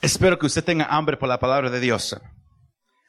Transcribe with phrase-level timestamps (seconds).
[0.00, 2.16] Espero que usted tenga hambre por la palabra de Dios.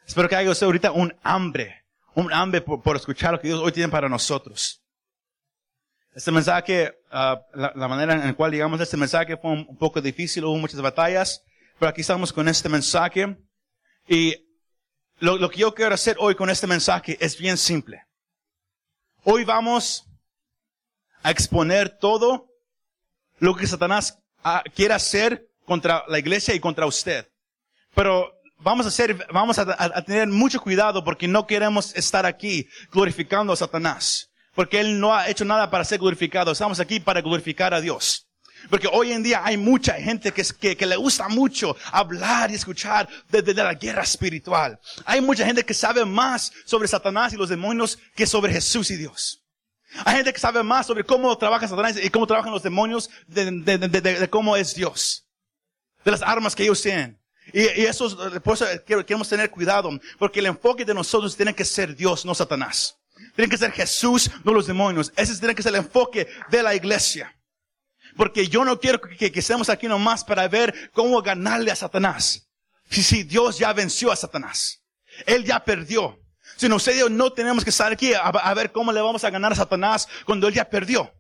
[0.05, 3.59] Espero que haya usted ahorita un hambre, un hambre por, por escuchar lo que Dios
[3.59, 4.81] hoy tiene para nosotros.
[6.15, 9.65] Este mensaje, uh, la, la, manera en la cual llegamos a este mensaje fue un,
[9.69, 11.43] un, poco difícil, hubo muchas batallas,
[11.77, 13.37] pero aquí estamos con este mensaje.
[14.07, 14.35] Y
[15.19, 18.01] lo, lo que yo quiero hacer hoy con este mensaje es bien simple.
[19.23, 20.05] Hoy vamos
[21.21, 22.47] a exponer todo
[23.39, 27.27] lo que Satanás uh, quiere hacer contra la iglesia y contra usted.
[27.93, 33.53] Pero vamos a hacer, vamos a, tener mucho cuidado porque no queremos estar aquí glorificando
[33.53, 34.29] a Satanás.
[34.55, 36.51] Porque Él no ha hecho nada para ser glorificado.
[36.51, 38.27] Estamos aquí para glorificar a Dios.
[38.69, 43.53] Porque hoy en día hay mucha gente que, le gusta mucho hablar y escuchar de,
[43.53, 44.79] la guerra espiritual.
[45.05, 48.95] Hay mucha gente que sabe más sobre Satanás y los demonios que sobre Jesús y
[48.95, 49.43] Dios.
[50.05, 53.51] Hay gente que sabe más sobre cómo trabaja Satanás y cómo trabajan los demonios de,
[53.51, 55.26] de cómo es Dios.
[56.03, 57.19] De las armas que ellos tienen.
[57.53, 59.89] Y, y eso, por eso queremos tener cuidado.
[60.17, 62.97] Porque el enfoque de nosotros tiene que ser Dios, no Satanás.
[63.35, 65.11] Tiene que ser Jesús, no los demonios.
[65.15, 67.33] Ese tiene que ser el enfoque de la iglesia.
[68.15, 72.47] Porque yo no quiero que, que estemos aquí nomás para ver cómo ganarle a Satanás.
[72.89, 74.83] Si, si Dios ya venció a Satanás.
[75.25, 76.19] Él ya perdió.
[76.55, 79.29] Si no, y yo no tenemos que estar aquí a, ver cómo le vamos a
[79.29, 81.13] ganar a Satanás cuando Él ya perdió.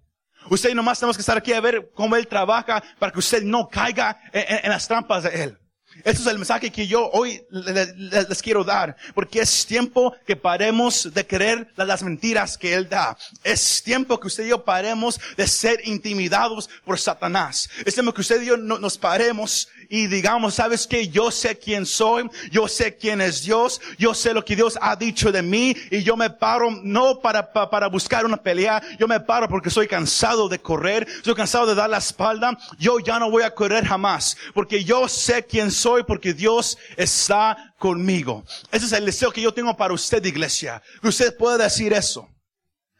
[0.49, 3.67] Usted nomás tenemos que estar aquí a ver cómo Él trabaja para que usted no
[3.67, 5.57] caiga en, en las trampas de Él.
[6.03, 11.13] Este es el mensaje que yo hoy les quiero dar, porque es tiempo que paremos
[11.13, 13.17] de creer las mentiras que Él da.
[13.43, 17.69] Es tiempo que usted y yo paremos de ser intimidados por Satanás.
[17.85, 21.07] Es tiempo que usted y yo nos paremos y digamos, ¿sabes qué?
[21.07, 24.95] Yo sé quién soy, yo sé quién es Dios, yo sé lo que Dios ha
[24.95, 29.07] dicho de mí y yo me paro no para, para, para buscar una pelea, yo
[29.07, 33.19] me paro porque soy cansado de correr, estoy cansado de dar la espalda, yo ya
[33.19, 38.43] no voy a correr jamás, porque yo sé quién soy, porque Dios está conmigo.
[38.71, 42.27] Ese es el deseo que yo tengo para usted, iglesia, que usted pueda decir eso.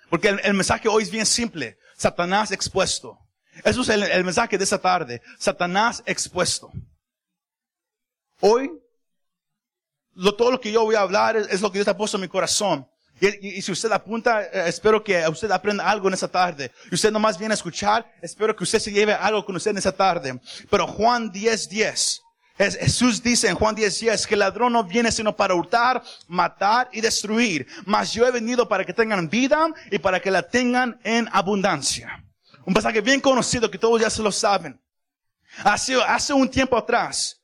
[0.09, 3.17] Porque el, el mensaje hoy es bien simple, Satanás expuesto.
[3.63, 5.21] Eso es el, el, mensaje de esta tarde.
[5.39, 6.71] Satanás expuesto.
[8.39, 8.71] Hoy,
[10.13, 12.17] lo, todo lo que yo voy a hablar es, es, lo que Dios ha puesto
[12.17, 12.87] en mi corazón.
[13.19, 16.71] Y, y, y si usted apunta, eh, espero que usted aprenda algo en esta tarde.
[16.91, 19.77] Y usted nomás viene a escuchar, espero que usted se lleve algo con usted en
[19.77, 20.39] esta tarde.
[20.69, 22.21] Pero Juan 10, 10.
[22.57, 26.01] Es, Jesús dice en Juan 10, 10 que el ladrón no viene sino para hurtar,
[26.27, 27.67] matar y destruir.
[27.85, 32.23] Mas yo he venido para que tengan vida y para que la tengan en abundancia.
[32.65, 34.79] Un pasaje bien conocido que todos ya se lo saben.
[35.63, 37.41] Hace, un tiempo atrás,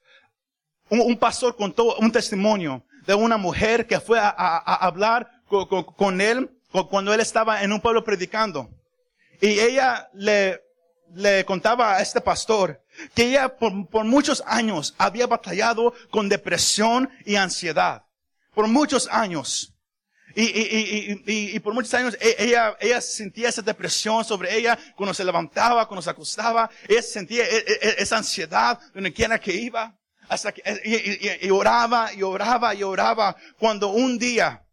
[0.89, 6.51] un, pastor contó un testimonio de una mujer que fue a, hablar con, él
[6.89, 8.69] cuando él estaba en un pueblo predicando.
[9.41, 12.82] Y ella le contaba a este pastor
[13.13, 18.03] que ella por, por muchos años había batallado con depresión y ansiedad.
[18.53, 19.73] Por muchos años.
[20.35, 25.13] Y, y, y, y, por muchos años ella, ella sentía esa depresión sobre ella cuando
[25.13, 26.69] se levantaba, cuando se acostaba.
[26.87, 29.95] Ella sentía esa ansiedad donde quiera que iba.
[30.29, 30.63] Hasta que,
[31.41, 33.35] y, oraba, y oraba, y oraba.
[33.59, 34.63] Cuando un día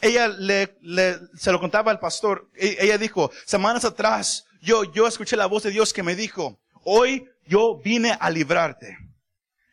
[0.00, 5.36] ella le, le, se lo contaba al pastor, ella dijo, semanas atrás, yo, yo escuché
[5.36, 8.98] la voz de Dios que me dijo, hoy yo vine a librarte.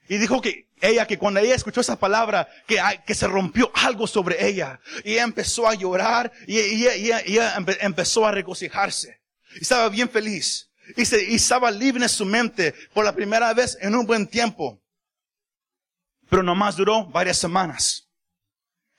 [0.08, 4.08] Y dijo que ella, que cuando ella escuchó esa palabra, que, que se rompió algo
[4.08, 4.80] sobre ella.
[5.04, 9.22] Y ella empezó a llorar y, ella empezó a regocijarse.
[9.56, 10.70] Y estaba bien feliz.
[10.98, 14.28] Y, se, y estaba libre en su mente por la primera vez en un buen
[14.28, 14.82] tiempo.
[16.30, 18.08] Pero nomás duró varias semanas.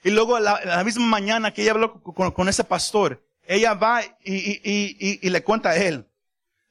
[0.05, 5.43] Y luego la, misma mañana que ella habló con, ese pastor, ella va y, le
[5.45, 6.07] cuenta a él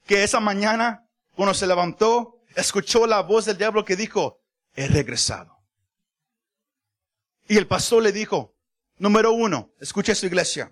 [0.05, 1.07] que esa mañana,
[1.41, 4.43] cuando se levantó, escuchó la voz del diablo que dijo,
[4.75, 5.57] he regresado.
[7.47, 8.55] Y el pastor le dijo,
[8.99, 10.71] número uno, escuche su iglesia,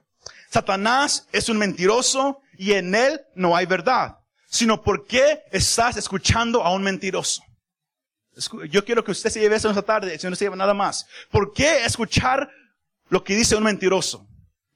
[0.52, 6.63] Satanás es un mentiroso y en él no hay verdad, sino por qué estás escuchando
[6.63, 7.41] a un mentiroso.
[8.69, 11.08] Yo quiero que usted se lleve eso esta tarde, si no se lleva nada más.
[11.32, 12.47] ¿Por qué escuchar
[13.09, 14.28] lo que dice un mentiroso?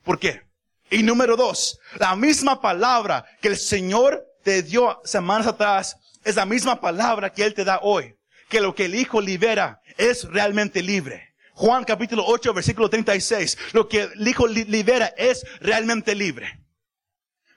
[0.03, 0.41] ¿Por qué?
[0.89, 6.45] Y número dos, la misma palabra que el Señor te dio semanas atrás es la
[6.45, 8.15] misma palabra que Él te da hoy.
[8.49, 11.33] Que lo que el Hijo libera es realmente libre.
[11.53, 13.57] Juan capítulo 8 versículo 36.
[13.73, 16.59] Lo que el Hijo li libera es realmente libre.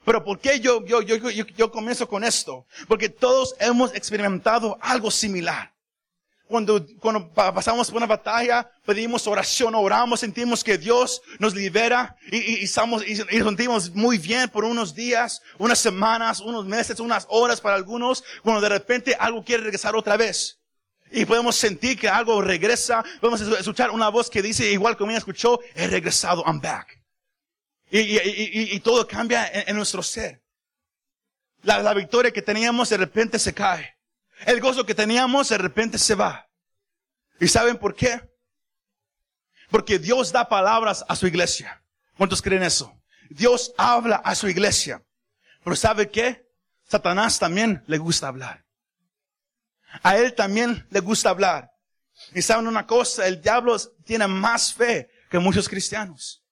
[0.04, 2.66] Pero ¿por qué yo, yo, yo, yo comienzo con esto?
[2.86, 5.75] Porque todos hemos experimentado algo similar.
[6.48, 12.36] Cuando, cuando pasamos por una batalla, pedimos oración, oramos, sentimos que Dios nos libera y,
[12.36, 17.00] y, y estamos, y, y sentimos muy bien por unos días, unas semanas, unos meses,
[17.00, 20.60] unas horas para algunos, cuando de repente algo quiere regresar otra vez.
[21.10, 23.04] Y podemos sentir que algo regresa.
[23.20, 27.00] Podemos escuchar una voz que dice, igual como ella escuchó, he regresado, I'm back.
[27.90, 30.42] Y, y, y, y todo cambia en, en nuestro ser.
[31.62, 33.95] La, la, victoria que teníamos de repente se cae.
[34.46, 36.48] El gozo que teníamos de repente se va.
[37.40, 38.20] ¿Y saben por qué?
[39.70, 41.82] Porque Dios da palabras a su iglesia.
[42.16, 42.96] ¿Cuántos creen eso?
[43.28, 45.02] Dios habla a su iglesia.
[45.64, 46.48] Pero ¿sabe qué?
[46.84, 48.64] Satanás también le gusta hablar.
[50.04, 51.72] A él también le gusta hablar.
[52.32, 56.44] Y saben una cosa, el diablo tiene más fe que muchos cristianos.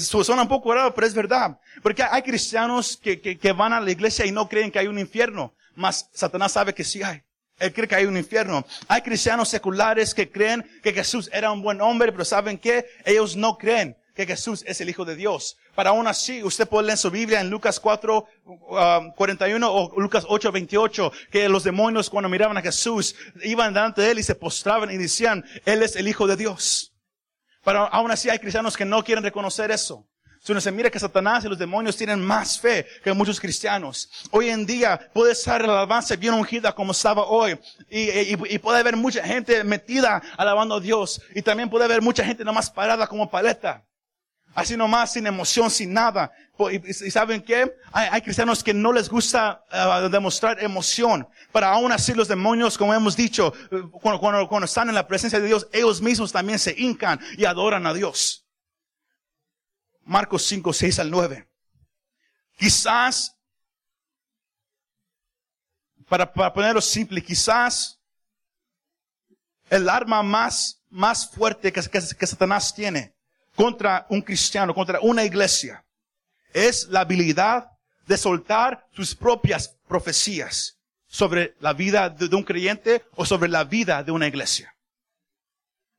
[0.00, 1.60] suena un poco raro, pero es verdad.
[1.84, 4.88] Porque hay cristianos que, que, que van a la iglesia y no creen que hay
[4.88, 5.54] un infierno.
[5.78, 7.22] Mas Satanás sabe que sí hay.
[7.60, 8.66] Él cree que hay un infierno.
[8.88, 12.86] Hay cristianos seculares que creen que Jesús era un buen hombre, pero ¿saben qué?
[13.04, 15.56] Ellos no creen que Jesús es el Hijo de Dios.
[15.76, 18.26] Para aún así, usted puede leer en su Biblia en Lucas 4,
[19.14, 23.14] 41 um, o Lucas 8, 28, que los demonios cuando miraban a Jesús
[23.44, 26.92] iban delante de él y se postraban y decían, Él es el Hijo de Dios.
[27.62, 30.08] Pero aún así hay cristianos que no quieren reconocer eso.
[30.48, 34.08] Uno se mira que Satanás y los demonios tienen más fe que muchos cristianos.
[34.30, 37.58] Hoy en día puede ser la alabanza bien ungida como estaba hoy.
[37.90, 41.20] Y, puede haber mucha gente metida alabando a Dios.
[41.34, 43.84] Y también puede haber mucha gente nomás parada como paleta.
[44.54, 46.32] Así nomás, sin emoción, sin nada.
[46.72, 47.70] ¿Y, saben qué?
[47.92, 51.28] Hay, cristianos que no les gusta uh, demostrar emoción.
[51.52, 55.38] Pero aún así los demonios, como hemos dicho, eh, cuando, cuando están en la presencia
[55.38, 58.47] de Dios, ellos mismos también se hincan y adoran a Dios.
[60.08, 61.46] Marcos 5, 6 al 9.
[62.56, 63.36] Quizás,
[66.08, 68.00] para, para ponerlo simple, quizás
[69.68, 73.14] el arma más, más fuerte que, que, que Satanás tiene
[73.54, 75.84] contra un cristiano, contra una iglesia,
[76.54, 77.70] es la habilidad
[78.06, 84.02] de soltar sus propias profecías sobre la vida de, un creyente o sobre la vida
[84.02, 84.74] de una iglesia.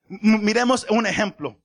[0.08, 1.62] miremos un ejemplo.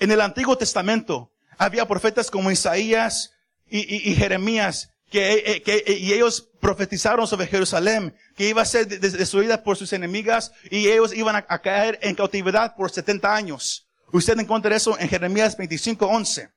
[0.00, 3.32] En el Antiguo Testamento había profetas como Isaías
[3.68, 9.76] y, Jeremías que, que, y ellos profetizaron sobre Jerusalén, que iba a ser destruida por
[9.76, 13.86] sus enemigas y ellos iban a, a caer en cautividad por 70 años.
[14.10, 16.50] Usted encuentra eso en Jeremías 25, 11.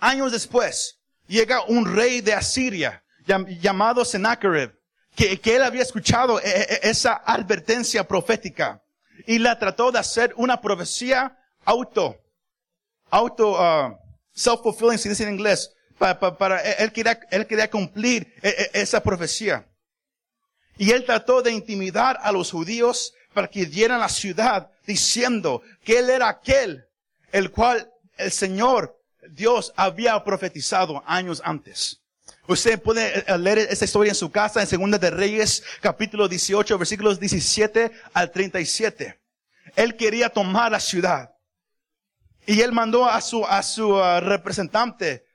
[0.00, 3.04] Años después, llega un rey de Asiria
[3.60, 4.72] llamado Sennacherib,
[5.14, 8.82] que, que él había escuchado esa advertencia profética
[9.26, 12.16] y la trató de hacer una profecía auto,
[13.10, 13.96] auto, uh,
[14.32, 19.66] self-fulfilling, si dice en inglés, para, para, él, quería, él quería cumplir e, esa profecía.
[20.76, 25.98] Y él trató de intimidar a los judíos para que dieran la ciudad diciendo que
[25.98, 26.86] él era aquel
[27.32, 28.98] el cual el Señor
[29.30, 32.00] Dios había profetizado años antes.
[32.48, 36.78] Usted puede eh, leer esta historia en su casa en Segunda de Reyes, capítulo 18,
[36.78, 39.18] versículos 17 al 37.
[39.74, 41.35] Él quería tomar la ciudad.
[42.46, 45.26] Y él mandó a su, a su uh, representante,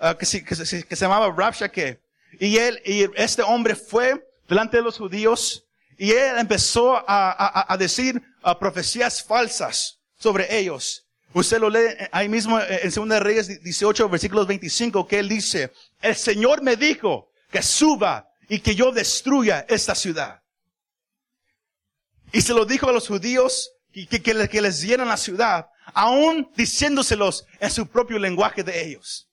[0.00, 2.00] uh, que, se, que, se, que, se, llamaba Rabshakeh.
[2.38, 5.64] Y él, y este hombre fue delante de los judíos
[5.98, 11.06] y él empezó a, a, a decir a profecías falsas sobre ellos.
[11.32, 16.14] Usted lo lee ahí mismo en 2 Reyes 18, versículos 25, que él dice, el
[16.14, 20.42] Señor me dijo que suba y que yo destruya esta ciudad.
[22.32, 26.50] Y se lo dijo a los judíos que, que, que les dieran la ciudad, aún
[26.56, 29.28] diciéndoselos en su propio lenguaje de ellos.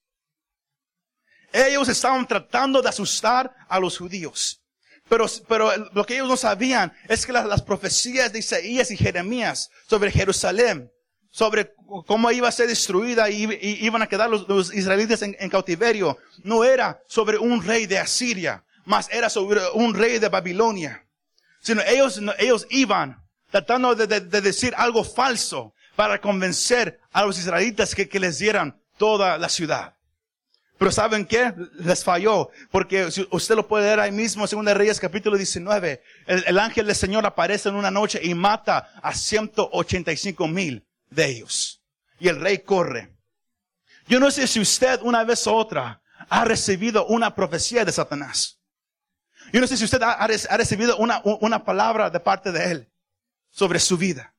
[1.52, 4.60] Ellos estaban tratando de asustar a los judíos.
[5.08, 8.98] Pero, pero lo que ellos no sabían es que las, las, profecías de Isaías y
[8.98, 10.90] Jeremías sobre Jerusalén,
[11.30, 11.74] sobre
[12.08, 13.44] cómo iba a ser destruida y,
[13.86, 19.10] iban a quedar los, israelitas en, cautiverio, no era sobre un rey de Asiria, más
[19.12, 21.06] era sobre un rey de Babilonia.
[21.60, 27.38] Sino ellos, ellos iban tratando de, de, de decir algo falso para convencer a los
[27.38, 29.96] israelitas que, les dieran toda la ciudad.
[30.78, 31.54] Pero ¿saben qué?
[31.76, 32.50] Les falló.
[32.72, 36.02] Porque usted lo puede leer ahí mismo, en 2 Reyes capítulo 19.
[36.26, 41.26] El, el, ángel del Señor aparece en una noche y mata a 185 mil de
[41.26, 41.82] ellos.
[42.20, 43.16] Y el rey corre.
[44.08, 48.60] Yo no sé si usted una vez u otra ha recibido una profecía de Satanás.
[49.52, 52.92] Yo no sé si usted ha, ha recibido una, una palabra de parte de él
[53.50, 54.33] sobre su vida.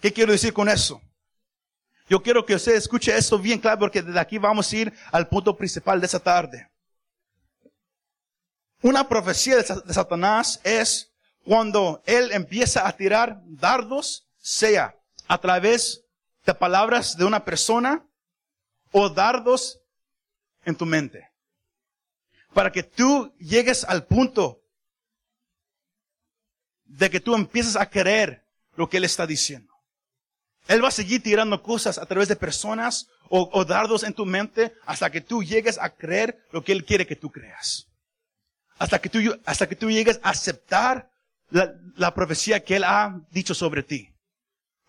[0.00, 1.00] ¿Qué quiero decir con eso?
[2.08, 5.28] Yo quiero que usted escuche esto bien claro porque desde aquí vamos a ir al
[5.28, 6.70] punto principal de esta tarde.
[8.80, 11.12] Una profecía de Satanás es
[11.44, 16.04] cuando él empieza a tirar dardos, sea a través
[16.46, 18.06] de palabras de una persona
[18.92, 19.80] o dardos
[20.64, 21.28] en tu mente.
[22.54, 24.62] Para que tú llegues al punto
[26.84, 29.67] de que tú empieces a creer lo que Él está diciendo.
[30.68, 34.74] Él va a seguir tirando cosas a través de personas o, dardos en tu mente
[34.86, 37.88] hasta que tú llegues a creer lo que Él quiere que tú creas.
[38.78, 41.10] Hasta que tú, hasta que tú llegues a aceptar
[41.50, 44.14] la, profecía que Él ha dicho sobre ti.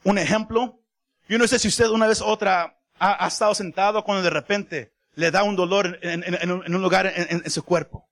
[0.04, 0.82] Un ejemplo,
[1.30, 5.32] yo no sé si usted una vez otra ha, estado sentado cuando de repente le
[5.32, 8.10] da un dolor en, un lugar en, su cuerpo.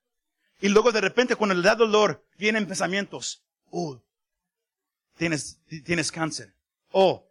[0.61, 3.43] Y luego de repente cuando le da dolor, vienen pensamientos.
[3.69, 4.01] Oh,
[5.17, 6.53] tienes, tienes cáncer.
[6.91, 7.26] Oh,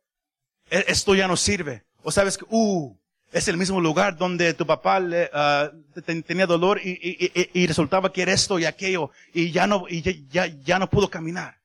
[0.71, 1.85] esto ya no sirve.
[2.03, 2.97] O sabes que, uh,
[3.33, 8.23] es el mismo lugar donde tu papá uh, tenía dolor y, y, y, resultaba que
[8.23, 11.61] era esto y aquello y ya no, y ya, ya, no pudo caminar.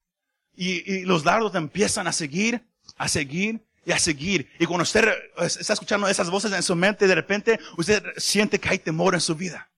[0.56, 2.62] Y, y los dardos empiezan a seguir,
[2.98, 4.50] a seguir y a seguir.
[4.60, 5.08] Y cuando usted
[5.60, 9.22] está escuchando esas voces en su mente, de repente usted siente que hay temor en
[9.22, 9.70] su vida.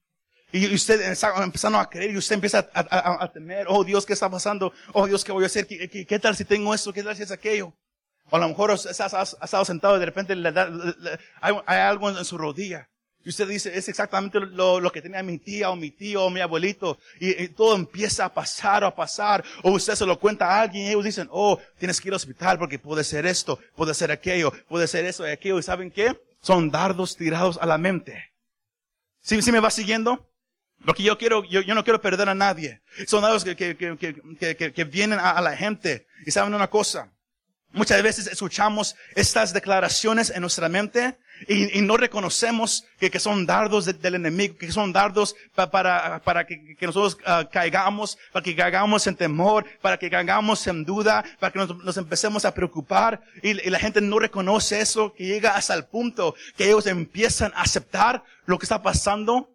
[0.52, 4.14] Y usted está empezando a creer y usted empieza a, a, temer, oh Dios, ¿qué
[4.14, 4.72] está pasando?
[4.94, 5.66] Oh Dios, ¿qué voy a hacer?
[5.66, 6.94] ¿Qué, qué, qué tal si tengo esto?
[6.94, 7.74] ¿Qué tal si es aquello?
[8.34, 10.68] O a lo mejor has, estado sentado y de repente le da,
[11.40, 12.90] hay, algo en su rodilla.
[13.24, 16.40] Y usted dice, es exactamente lo, que tenía mi tía o mi tío o mi
[16.40, 16.98] abuelito.
[17.20, 19.44] Y, todo empieza a pasar o a pasar.
[19.62, 22.16] O usted se lo cuenta a alguien y ellos dicen, oh, tienes que ir al
[22.16, 25.60] hospital porque puede ser esto, puede ser aquello, puede ser eso y aquello.
[25.60, 26.20] ¿Y saben qué?
[26.42, 28.32] Son dardos tirados a la mente.
[29.22, 30.28] ¿Sí, sí me va siguiendo?
[30.80, 32.82] Lo que yo quiero, yo, yo no quiero perder a nadie.
[33.06, 36.08] Son dardos que, que, que, que vienen a, a la gente.
[36.26, 37.14] Y saben una cosa.
[37.74, 44.14] Muchas veces escuchamos estas declaraciones en nuestra mente y, no reconocemos que, son dardos del
[44.14, 49.98] enemigo, que son dardos para, que, nosotros ah, caigamos, para que caigamos en temor, para
[49.98, 54.80] que caigamos en duda, para que nos, empecemos a preocupar y, la gente no reconoce
[54.80, 59.50] eso, que llega hasta el punto que ellos empiezan a aceptar lo que está pasando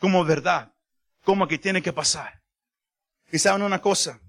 [0.00, 0.72] como verdad,
[1.22, 2.40] como que tiene que pasar.
[3.30, 4.20] Y saben una cosa,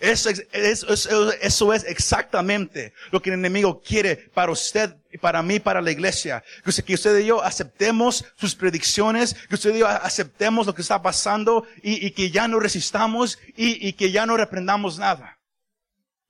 [0.00, 6.42] eso, es exactamente lo que el enemigo quiere para usted para mí, para la iglesia.
[6.62, 11.00] Que usted y yo aceptemos sus predicciones, que usted y yo aceptemos lo que está
[11.00, 15.38] pasando y, que ya no resistamos y, que ya no reprendamos nada.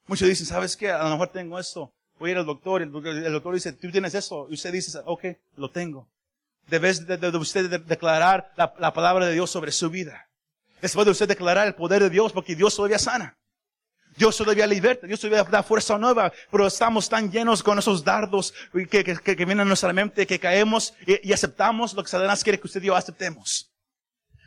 [0.06, 0.90] Muchos dicen, ¿sabes qué?
[0.90, 1.92] A lo mejor tengo esto.
[2.18, 4.46] Voy a ir al doctor y el doctor, dice, tú tienes esto.
[4.50, 5.24] Y usted dice, ok,
[5.56, 6.06] lo tengo.
[6.68, 10.28] Debes de, usted declarar la, la palabra de Dios sobre su vida.
[10.80, 13.36] Después de usted declarar el poder de Dios porque Dios todavía sana.
[14.16, 18.54] Dios todavía liberta, Dios todavía da fuerza nueva, pero estamos tan llenos con esos dardos
[18.90, 22.60] que, que, que vienen a nuestra mente que caemos y, aceptamos lo que Satanás quiere
[22.60, 23.72] que usted y yo aceptemos.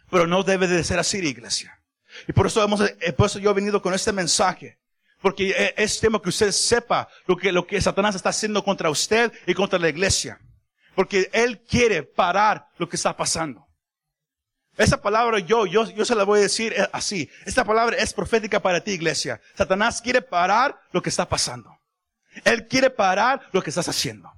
[0.10, 1.82] Pero no debe de ser así, iglesia.
[2.28, 4.80] Y por eso hemos, eh, por eso yo he venido con este mensaje.
[5.22, 8.90] Porque eh, es tema que usted sepa lo que, lo que Satanás está haciendo contra
[8.90, 10.40] usted y contra la iglesia.
[10.96, 13.67] Porque él quiere parar lo que está pasando.
[14.78, 17.30] Esa palabra yo, yo, yo se la voy a decir eh, así.
[17.46, 19.42] Esta palabra es profética para ti, iglesia.
[19.56, 21.76] Satanás quiere parar lo que está pasando.
[22.44, 24.32] Él quiere parar lo que estás haciendo.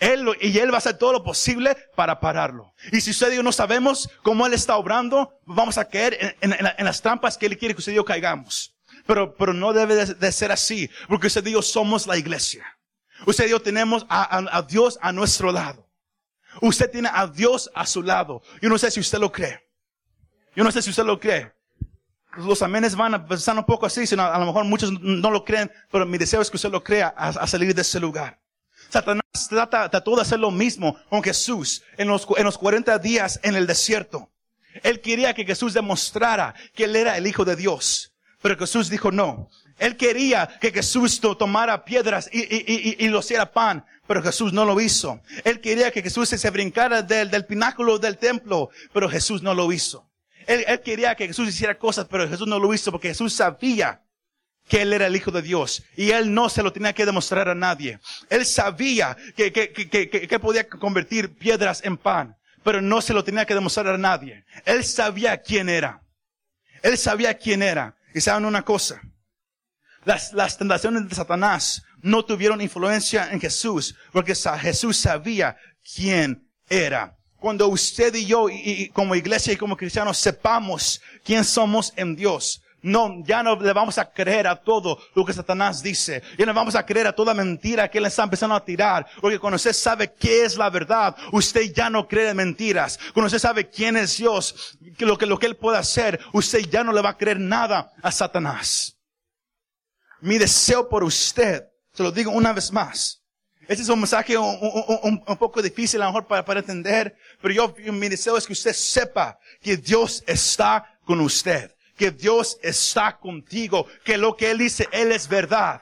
[0.00, 2.74] Él y Él va a hacer todo lo posible para pararlo.
[2.90, 6.84] Y si usted y yo no sabemos cómo Él está obrando, vamos a caer en,
[6.84, 8.74] las trampas que Él quiere que usted y yo caigamos.
[9.06, 12.66] Pero, pero no debe de, ser así, porque usted y yo somos la iglesia.
[13.24, 15.86] Usted y yo tenemos a Dios a nuestro lado.
[16.60, 18.42] Usted tiene a Dios a su lado.
[18.60, 19.65] Yo no sé si usted lo cree.
[20.56, 21.52] Yo no sé si usted lo cree.
[22.38, 25.44] Los amenes van a pensar un poco así, sino a lo mejor muchos no lo
[25.44, 28.40] creen, pero mi deseo es que usted lo crea a, salir de ese lugar.
[28.88, 33.38] Satanás trata, trató de hacer lo mismo con Jesús en los, en los 40 días
[33.42, 34.30] en el desierto.
[34.82, 38.12] Él quería que Jesús demostrara que él era el Hijo de Dios.
[38.40, 39.50] Pero Jesús dijo no.
[39.78, 44.52] Él quería que Jesús tomara piedras y, y, y, y lo hiciera pan, pero Jesús
[44.52, 45.20] no lo hizo.
[45.44, 49.70] Él quería que Jesús se brincara del, del pináculo del templo, pero Jesús no lo
[49.72, 50.05] hizo.
[50.46, 54.02] Él, quería que Jesús hiciera cosas, pero Jesús no lo hizo porque Jesús sabía
[54.68, 57.48] que Él era el Hijo de Dios y Él no se lo tenía que demostrar
[57.48, 58.00] a nadie.
[58.30, 63.24] Él sabía que, que, que, que, podía convertir piedras en pan, pero no se lo
[63.24, 64.44] tenía que demostrar a nadie.
[64.64, 66.02] Él sabía quién era.
[66.82, 67.96] Él sabía quién era.
[68.14, 69.02] Y saben una cosa,
[70.04, 77.15] las, las tentaciones de Satanás no tuvieron influencia en Jesús, porque Jesús sabía quién era
[77.38, 82.62] cuando usted y yo, y, como iglesia y como cristianos, sepamos quién somos en Dios.
[82.82, 86.22] No, ya no le vamos a creer a todo lo que Satanás dice.
[86.38, 89.06] Ya no vamos a creer a toda mentira que él está empezando a tirar.
[89.20, 92.98] Porque cuando usted sabe qué es la verdad, usted ya no cree en mentiras.
[93.12, 96.84] Cuando usted sabe quién es Dios, lo que, lo que él puede hacer, usted ya
[96.84, 98.96] no le va a creer nada a Satanás.
[100.20, 103.20] Mi deseo por usted, se lo digo una vez más,
[103.68, 107.92] este es un mensaje un, poco difícil a lo mejor para, para, entender, pero yo,
[107.92, 111.72] mi deseo es que usted sepa que Dios está con usted.
[111.96, 115.80] que Dios está contigo, que lo que Él dice, Él es verdad.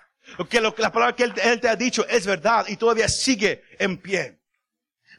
[0.48, 3.08] Que lo que la palabra que él, él te ha dicho es verdad y todavía
[3.08, 4.40] sigue en pie.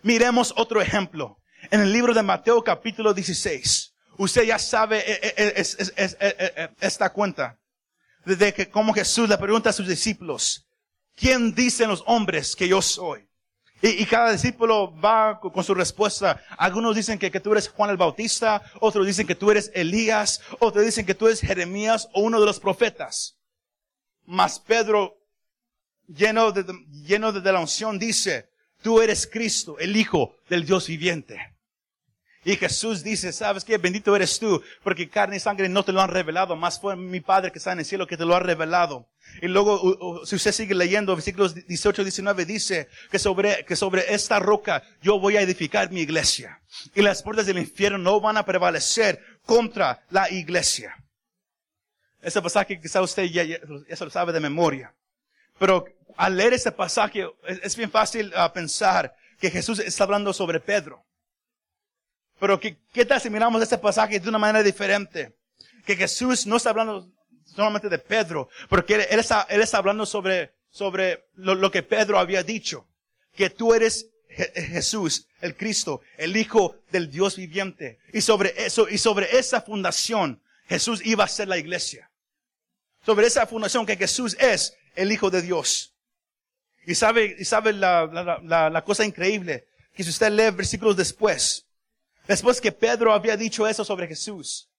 [0.02, 1.38] Miremos otro ejemplo.
[1.72, 3.94] En el libro de Mateo capítulo 16.
[4.18, 5.64] Usted ya sabe eh, eh,
[5.98, 7.60] eh, esta cuenta.
[8.26, 10.65] Desde que como Jesús le pregunta a sus discípulos,
[11.16, 13.28] ¿quién dicen los hombres que yo soy?
[13.82, 16.42] Y, cada discípulo va con su respuesta.
[16.58, 20.86] Algunos dicen que, tú eres Juan el Bautista, otros dicen que tú eres Elías, otros
[20.86, 23.38] dicen que tú eres Jeremías o uno de los profetas.
[24.26, 25.18] Mas Pedro,
[26.08, 26.66] lleno de,
[27.06, 28.50] lleno de la unción, dice,
[28.82, 31.55] tú eres Cristo, el Hijo del Dios viviente.
[32.46, 33.80] Y Jesús dice, ¿sabes qué?
[33.80, 37.20] Bendito eres tú, porque carne y sangre no te lo han revelado, más fue mi
[37.20, 39.10] Padre que está en el cielo que te lo ha revelado.
[39.42, 44.14] Y luego, si usted sigue leyendo, versículos 18 y 19 dice que sobre, que sobre
[44.14, 46.62] esta roca yo voy a edificar mi iglesia.
[46.94, 50.96] Y las puertas del infierno no van a prevalecer contra la iglesia.
[52.22, 53.58] Ese pasaje quizá usted ya, ya,
[54.00, 54.94] lo sabe de memoria.
[55.58, 55.86] Pero
[56.16, 61.05] al leer ese pasaje es, bien fácil uh, pensar que Jesús está hablando sobre Pedro.
[62.40, 65.36] Pero ¿qué, ¿qué tal si miramos este pasaje de una manera diferente?
[65.86, 67.10] Que Jesús no está hablando
[67.46, 72.20] solamente de Pedro, porque él, está, él está hablando sobre, sobre lo, lo, que Pedro
[72.20, 72.88] había dicho.
[73.34, 78.00] Que tú eres Jesús, el Cristo, el Hijo del Dios viviente.
[78.12, 82.12] Y sobre eso, y sobre esa fundación, Jesús iba a ser la iglesia.
[83.06, 85.94] Sobre esa fundación que Jesús es el Hijo de Dios.
[86.86, 90.96] Y sabe, y sabe la, la, la, la cosa increíble, que si usted lee versículos
[90.96, 91.65] después,
[92.28, 94.70] Después que Pedro había dicho eso sobre Jesús,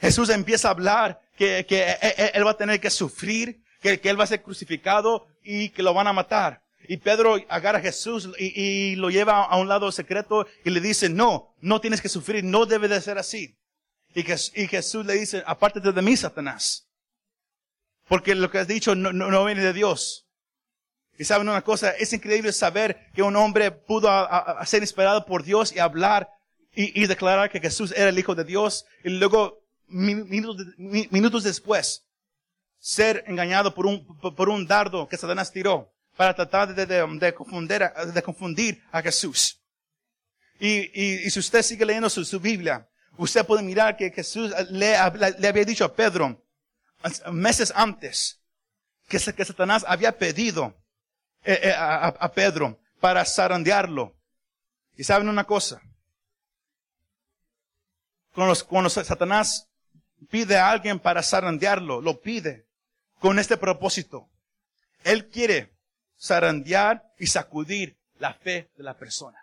[0.00, 4.00] Jesús empieza a hablar que, que e, e, él va a tener que sufrir, que,
[4.00, 6.62] que, él va a ser crucificado y que lo van a matar.
[6.86, 11.08] Y Pedro agarra a Jesús y, lo lleva a un lado secreto y le dice,
[11.08, 13.56] no, no tienes que sufrir, no debe de ser así.
[14.14, 16.88] Y, que, y Jesús le dice, apártate de mí, Satanás.
[18.06, 20.23] Porque lo que has dicho no, no viene de Dios.
[21.18, 24.10] Y saben una cosa, es increíble saber que un hombre pudo
[24.64, 26.28] ser inspirado por Dios y hablar
[26.76, 32.04] y, declarar que Jesús era el Hijo de Dios y luego minutos, después
[32.80, 37.82] ser engañado por un, por un dardo que Satanás tiró para tratar de, de, confundir,
[38.12, 39.60] de confundir a Jesús.
[40.58, 44.96] Y, y, si usted sigue leyendo su, su, Biblia, usted puede mirar que Jesús le,
[45.38, 46.44] le había dicho a Pedro
[47.32, 48.40] meses antes
[49.08, 50.74] que, que Satanás había pedido
[51.44, 54.16] eh, eh, a, Pedro para zarandearlo.
[54.96, 55.82] Y saben una cosa,
[58.32, 59.68] cuando, cuando Satanás
[60.30, 62.66] pide a alguien para zarandearlo, lo pide
[63.18, 64.30] con este propósito.
[65.02, 65.76] Él quiere
[66.20, 69.38] zarandear y sacudir la fe de la persona.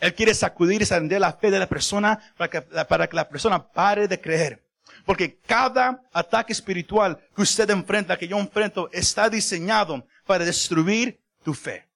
[0.00, 3.28] Él quiere sacudir y zarandear la fe de la persona para que, para que la
[3.28, 4.66] persona pare de creer.
[5.04, 11.54] Porque cada ataque espiritual que usted enfrenta, que yo enfrento, está diseñado para destruir tu
[11.54, 11.86] fe.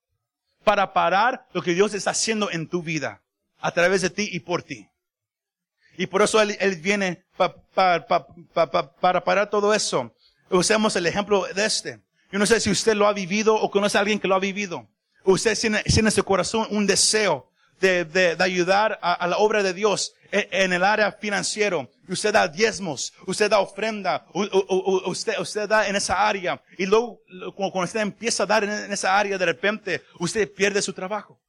[0.65, 3.23] Para parar lo que Dios está haciendo en tu vida.
[3.59, 4.89] A través de ti y por ti.
[5.97, 10.15] Y por eso Él, viene para parar todo eso.
[10.49, 12.01] Usemos el ejemplo de este.
[12.33, 14.41] Yo no sé si usted lo ha vivido o conoce a alguien que lo ha
[14.41, 14.89] vivido.
[15.25, 20.15] Usted tiene, en su corazón un deseo de, de, ayudar a, la obra de Dios
[20.31, 21.91] en el área financiero.
[22.11, 24.27] Usted da diezmos, usted da ofrenda,
[25.07, 26.61] usted, usted da en esa área.
[26.77, 27.21] Y luego,
[27.55, 31.41] cuando usted empieza a dar en esa área, de repente, usted pierde su trabajo.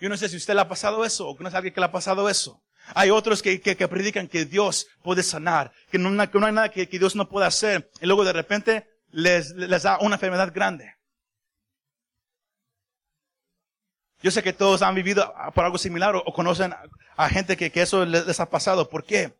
[0.00, 1.86] Yo no sé si usted le ha pasado eso o conoce a alguien que le
[1.86, 2.62] ha pasado eso.
[2.94, 7.14] Hay otros que, que, predican que Dios puede sanar, que no, hay nada que, Dios
[7.14, 7.90] no pueda hacer.
[8.00, 10.96] Y luego de repente les da una enfermedad grande.
[14.22, 16.74] Yo sé que todos han vivido por algo similar o, conocen
[17.16, 18.88] a, gente que, que eso les, ha pasado.
[18.88, 19.34] ¿Por qué?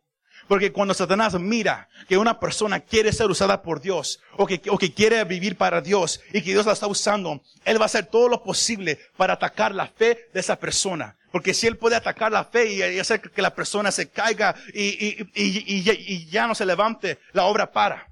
[0.47, 4.77] Porque cuando Satanás mira que una persona quiere ser usada por Dios o que, o
[4.77, 8.05] que quiere vivir para Dios y que Dios la está usando, Él va a hacer
[8.05, 11.17] todo lo posible para atacar la fe de esa persona.
[11.31, 15.27] Porque si Él puede atacar la fe y, hacer que la persona se caiga y,
[15.35, 18.07] y ya no se levante, la obra para.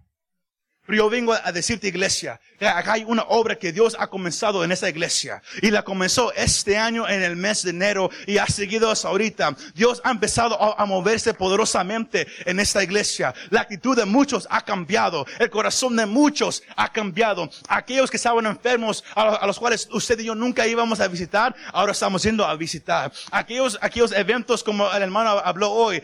[0.86, 4.72] Pero yo vengo a decirte, iglesia, Acá hay una obra que Dios ha comenzado en
[4.72, 5.42] esa iglesia.
[5.62, 9.56] Y la comenzó este año en el mes de enero y ha seguido hasta ahorita.
[9.74, 13.34] Dios ha empezado a, moverse poderosamente en esta iglesia.
[13.50, 15.26] La actitud de muchos ha cambiado.
[15.40, 17.50] El corazón de muchos ha cambiado.
[17.68, 21.92] Aquellos que estaban enfermos, a, los cuales usted y yo nunca íbamos a visitar, ahora
[21.92, 23.12] estamos yendo a visitar.
[23.32, 26.02] Aquellos, aquellos eventos como el hermano habló hoy,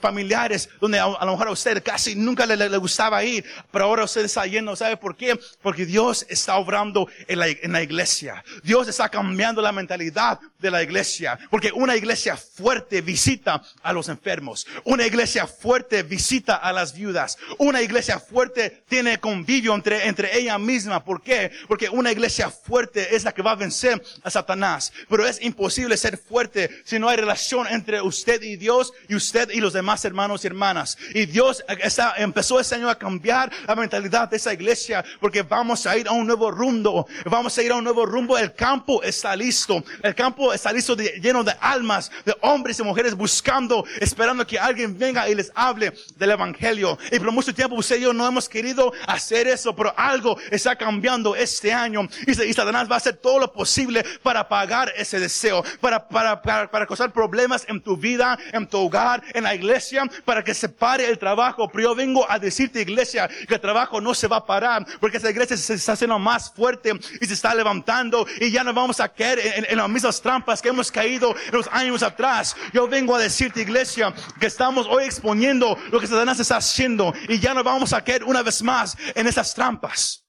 [0.00, 4.04] familiares, donde a, lo mejor a usted casi nunca le, le, gustaba ir, pero ahora
[4.04, 4.76] usted se.
[4.76, 5.38] ¿Sabe por qué?
[5.62, 8.44] Porque Dios está obrando en la, iglesia.
[8.62, 11.38] Dios está cambiando la mentalidad de la iglesia.
[11.50, 14.66] Porque una iglesia fuerte visita a los enfermos.
[14.84, 17.38] Una iglesia fuerte visita a las viudas.
[17.58, 21.04] Una iglesia fuerte tiene convivio entre, entre ella misma.
[21.04, 21.50] ¿Por qué?
[21.68, 24.92] Porque una iglesia fuerte es la que va a vencer a Satanás.
[25.08, 29.50] Pero es imposible ser fuerte si no hay relación entre usted y Dios y usted
[29.50, 30.98] y los demás hermanos y hermanas.
[31.14, 35.86] Y Dios está, empezó ese año a cambiar la mentalidad de esa iglesia porque vamos
[35.86, 37.06] a ir a un nuevo rumbo.
[37.24, 38.36] Vamos a ir a un nuevo rumbo.
[38.36, 39.82] El campo está listo.
[40.02, 44.98] El campo está listo lleno de almas, de hombres y mujeres buscando, esperando que alguien
[44.98, 46.98] venga y les hable del evangelio.
[47.12, 50.76] Y por mucho tiempo usted y yo no hemos querido hacer eso, pero algo está
[50.76, 52.08] cambiando este año.
[52.26, 56.70] Y, Satanás va a hacer todo lo posible para pagar ese deseo, para, para, para,
[56.70, 60.68] para causar problemas en tu vida, en tu hogar, en la iglesia, para que se
[60.68, 61.70] pare el trabajo.
[61.70, 65.18] Pero yo vengo a decirte, iglesia, que el trabajo no se va a parar, porque
[65.18, 69.00] esa iglesia se está haciendo más fuerte y se está levantando y ya no vamos
[69.00, 72.56] a caer en, en las mismas trampas que hemos caído en los años atrás.
[72.72, 77.38] Yo vengo a decirte, iglesia, que estamos hoy exponiendo lo que Satanás está haciendo y
[77.38, 80.24] ya no vamos a caer una vez más en esas trampas.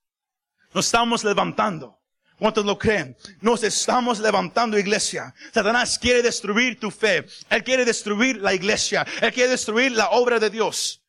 [0.74, 2.00] Nos estamos levantando.
[2.38, 3.16] ¿Cuántos lo creen?
[3.42, 5.32] Nos estamos levantando, iglesia.
[5.54, 7.26] Satanás quiere destruir tu fe.
[7.50, 9.06] Él quiere destruir la iglesia.
[9.22, 11.01] Él quiere destruir la obra de Dios.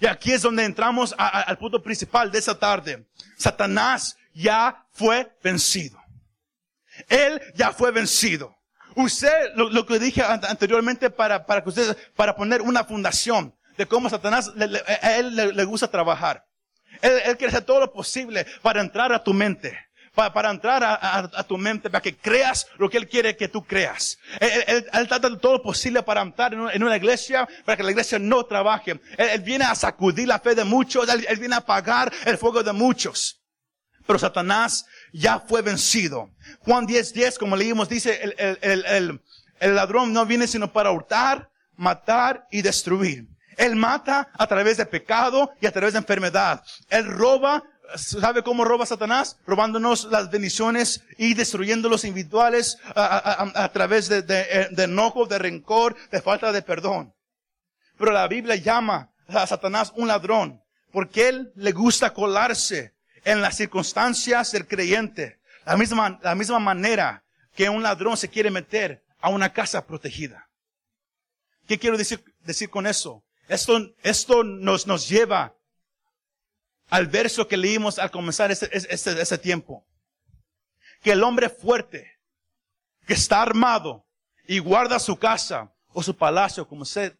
[0.00, 3.06] Y aquí es donde entramos al punto principal de esta tarde.
[3.36, 5.98] Satanás ya fue vencido.
[7.08, 8.54] Él ya fue vencido.
[8.94, 14.08] Usted, lo, que dije anteriormente para, para que ustedes, para poner una fundación de cómo
[14.08, 14.52] Satanás,
[15.02, 16.46] a él le, gusta trabajar.
[17.02, 19.85] Él, él quiere hacer todo lo posible para entrar a tu mente
[20.16, 24.18] para, entrar a, tu mente, para que creas lo que Él quiere que tú creas.
[24.40, 28.18] Él, trata de todo lo posible para entrar en una, iglesia, para que la iglesia
[28.18, 28.98] no trabaje.
[29.18, 32.72] Él, viene a sacudir la fe de muchos, él, viene a apagar el fuego de
[32.72, 33.42] muchos.
[34.06, 36.30] Pero Satanás ya fue vencido.
[36.60, 39.20] Juan 10, 10, como leímos, dice, el, el,
[39.60, 43.28] el ladrón no viene sino para hurtar, matar y destruir.
[43.56, 46.62] Él mata a través de pecado y a través de enfermedad.
[46.88, 47.62] Él roba
[47.94, 49.38] ¿Sabe cómo roba Satanás?
[49.46, 55.96] Robándonos las bendiciones y destruyendo los individuales a, través de, de, de, enojo, de rencor,
[56.10, 57.14] de falta de perdón.
[57.96, 62.94] Pero la Biblia llama a Satanás un ladrón, porque él le gusta colarse
[63.24, 65.40] en las circunstancias del creyente.
[65.64, 70.48] La misma, la misma manera que un ladrón se quiere meter a una casa protegida.
[71.66, 73.24] ¿Qué quiero decir, decir con eso?
[73.48, 75.55] Esto, esto nos, nos lleva
[76.88, 79.86] al verso que leímos al comenzar ese, ese, ese tiempo.
[81.02, 82.18] Que el hombre fuerte,
[83.06, 84.06] que está armado
[84.46, 87.16] y guarda su casa o su palacio, como usted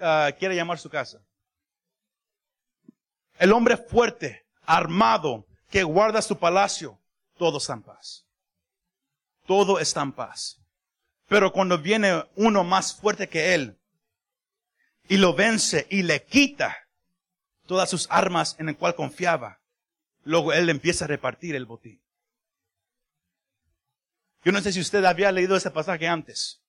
[0.00, 1.20] uh, quiere llamar su casa.
[3.38, 6.98] El hombre fuerte, armado, que guarda su palacio,
[7.36, 8.26] todo está en paz.
[9.46, 10.58] Todo está en paz.
[11.28, 13.78] Pero cuando viene uno más fuerte que él
[15.08, 16.85] y lo vence y le quita
[17.66, 19.60] todas sus armas en el cual confiaba.
[20.24, 22.00] Luego él empieza a repartir el botín.
[24.44, 26.62] Yo no sé si usted había leído ese pasaje antes,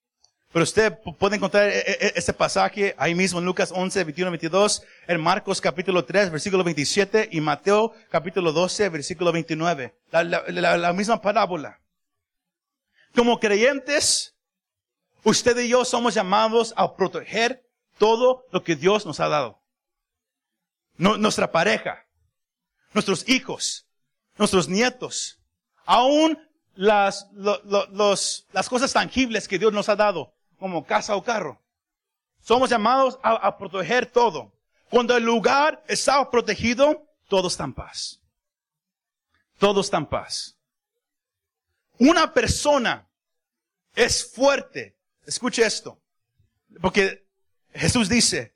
[0.51, 4.83] pero usted puede encontrar e, e, ese pasaje ahí mismo en Lucas 11, 21, 22,
[5.07, 9.95] en Marcos capítulo 3, versículo 27 y Mateo capítulo 12, versículo 29.
[10.11, 11.79] La, misma parábola.
[13.13, 14.35] Como creyentes,
[15.23, 17.63] usted y yo somos llamados a proteger
[17.97, 19.61] todo lo que Dios nos ha dado
[20.97, 22.05] nuestra pareja,
[22.93, 23.87] nuestros hijos,
[24.37, 25.39] nuestros nietos,
[25.85, 26.37] aún
[26.75, 31.61] las, los, las cosas tangibles que Dios nos ha dado, como casa o carro.
[32.41, 34.53] Somos llamados a, a proteger todo.
[34.89, 38.21] Cuando el lugar está protegido, todo está en paz.
[39.57, 40.57] Todo está en paz.
[41.99, 43.09] Una persona
[43.95, 44.97] es fuerte.
[45.25, 45.99] Escuche esto.
[46.79, 47.27] Porque
[47.73, 48.55] Jesús dice,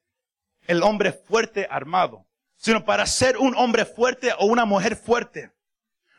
[0.68, 2.28] el hombre fuerte armado
[2.62, 5.52] sino para ser un hombre fuerte o una mujer fuerte.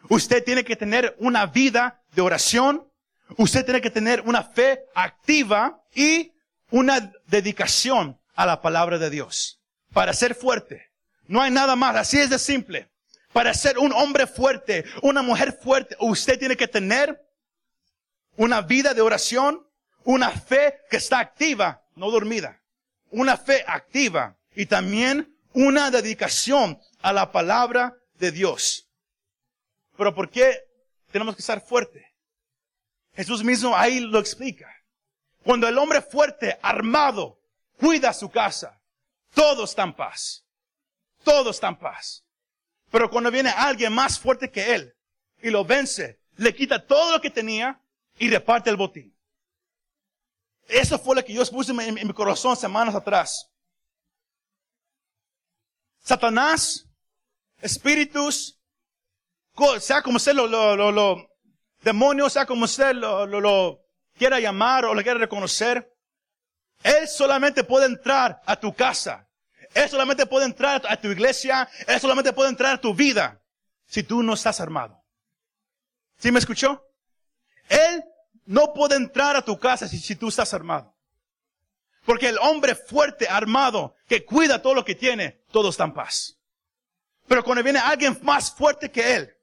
[0.09, 2.91] Usted tiene que tener una vida de oración,
[3.37, 6.33] usted tiene que tener una fe activa y
[6.71, 9.61] una dedicación a la palabra de Dios.
[9.93, 10.91] Para ser fuerte.
[11.29, 12.91] No hay nada más, así es de simple.
[13.33, 17.25] Para ser un hombre fuerte, una mujer fuerte, usted tiene que tener
[18.37, 19.65] una vida de oración,
[20.03, 22.61] una fe que está activa, no dormida.
[23.11, 28.89] Una fe activa y también una dedicación a la palabra de Dios.
[29.97, 30.59] Pero ¿por qué
[31.11, 32.15] tenemos que estar fuerte?
[33.15, 34.69] Jesús mismo ahí lo explica.
[35.45, 37.41] Cuando el hombre fuerte, armado,
[37.77, 38.81] cuida su casa,
[39.35, 40.45] todo está en paz.
[41.25, 42.25] Todo está en paz.
[42.91, 44.95] Pero cuando viene alguien más fuerte que él
[45.43, 47.81] y lo vence, le quita todo lo que tenía
[48.19, 49.17] y reparte el botín.
[50.69, 53.51] Eso fue lo que yo puse en, mi corazón semanas atrás.
[56.03, 56.87] Satanás,
[57.61, 58.59] espíritus,
[59.81, 61.29] sea como sea lo, lo, lo,
[61.83, 63.81] demonios, sea como lo, lo, lo
[64.17, 65.93] quiera llamar o lo quiera reconocer,
[66.83, 69.29] él solamente puede entrar a tu casa.
[69.75, 71.69] Él solamente puede entrar a tu iglesia.
[71.87, 73.41] Él solamente puede entrar a tu vida
[73.87, 75.03] si tú no estás armado.
[76.19, 76.85] ¿Sí me escuchó?
[77.69, 78.05] Él
[78.45, 80.92] no puede entrar a tu casa si, si tú estás armado.
[82.05, 86.39] Porque el hombre fuerte, armado, que cuida todo lo que tiene, todo está en paz.
[87.29, 89.37] Pero cuando viene alguien más fuerte que él,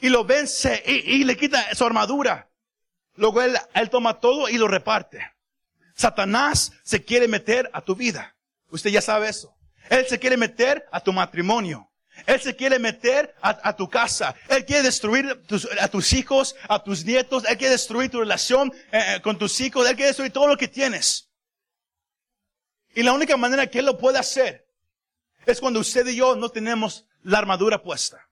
[0.00, 2.48] y lo vence y, le quita su armadura,
[3.14, 5.32] luego él, él toma todo y lo reparte.
[5.94, 8.36] Satanás se quiere meter a tu vida.
[8.70, 9.56] Usted ya sabe eso.
[9.90, 11.90] Él se quiere meter a tu matrimonio.
[12.26, 14.34] Él se quiere meter a, tu casa.
[14.48, 15.40] Él quiere destruir
[15.80, 17.44] a tus hijos, a tus nietos.
[17.48, 19.88] Él quiere destruir tu relación eh, eh, con tus hijos.
[19.88, 21.27] Él quiere destruir todo lo que tienes.
[22.98, 24.66] Y la única manera que Él lo puede hacer
[25.46, 28.28] es cuando usted y yo no tenemos la armadura puesta.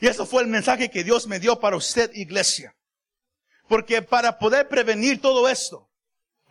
[0.00, 2.74] Y eso fue el mensaje que Dios me dio para usted, iglesia.
[3.68, 5.90] Porque para poder prevenir todo esto,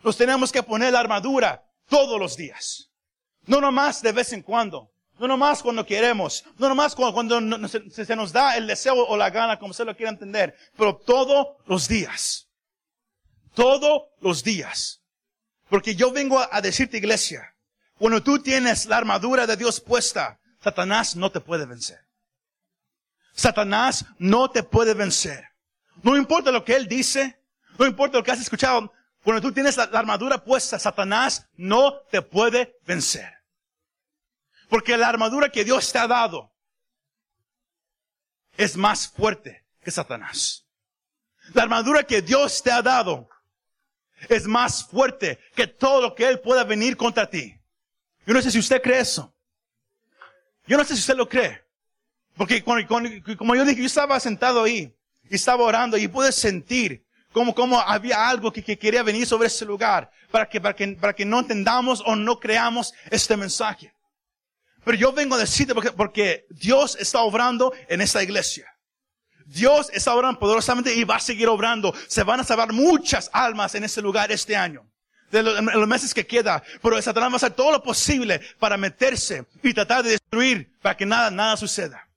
[0.04, 2.88] nos tenemos que poner la armadura todos los días.
[3.46, 4.92] No nomás de vez en cuando.
[5.18, 6.44] No nomás cuando queremos.
[6.56, 10.12] No nomás cuando, se, nos da el deseo o la gana, como se lo quiera
[10.12, 10.54] entender.
[10.76, 12.48] Pero todos los días.
[13.54, 14.99] Todos los días.
[15.70, 17.54] Porque yo vengo a decirte, iglesia,
[17.96, 22.00] cuando tú tienes la armadura de Dios puesta, Satanás no te puede vencer.
[23.32, 25.48] Satanás no te puede vencer.
[26.02, 27.40] No importa lo que él dice,
[27.78, 32.20] no importa lo que has escuchado, cuando tú tienes la, armadura puesta, Satanás no te
[32.20, 33.32] puede vencer.
[34.68, 36.52] Porque la armadura que Dios te ha dado
[38.56, 40.66] es más fuerte que Satanás.
[41.54, 43.28] La armadura que Dios te ha dado
[44.28, 47.56] es más fuerte que todo lo que Él pueda venir contra ti.
[48.26, 49.34] Yo no sé si usted cree eso.
[50.66, 51.62] Yo no sé si usted lo cree.
[52.36, 54.94] Porque como yo dije, yo estaba sentado ahí
[55.28, 59.46] y estaba orando y pude sentir como, como había algo que, que, quería venir sobre
[59.46, 63.92] ese lugar para que, para, que, para que no entendamos o no creamos este mensaje.
[64.84, 68.66] Pero yo vengo a decirte porque, porque Dios está obrando en esta iglesia.
[69.50, 71.92] Dios está obrando poderosamente y va a seguir obrando.
[72.06, 74.86] Se van a salvar muchas almas en este lugar este año.
[75.32, 76.62] De los, los meses que queda.
[76.80, 80.96] Pero Satanás va a hacer todo lo posible para meterse y tratar de destruir para
[80.96, 82.08] que nada, nada suceda.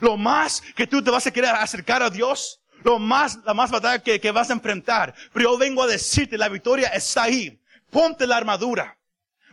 [0.00, 3.70] Lo más que tú te vas a querer acercar a Dios, lo más, la más
[3.70, 5.14] batalla que, que vas a enfrentar.
[5.32, 7.60] Pero yo vengo a decirte, la victoria está ahí.
[7.90, 8.98] Ponte la armadura.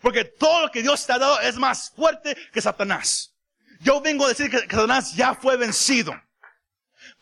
[0.02, 3.36] Porque todo lo que Dios te ha dado es más fuerte que Satanás.
[3.82, 6.14] Yo vengo a decir que, Satanás ya fue vencido.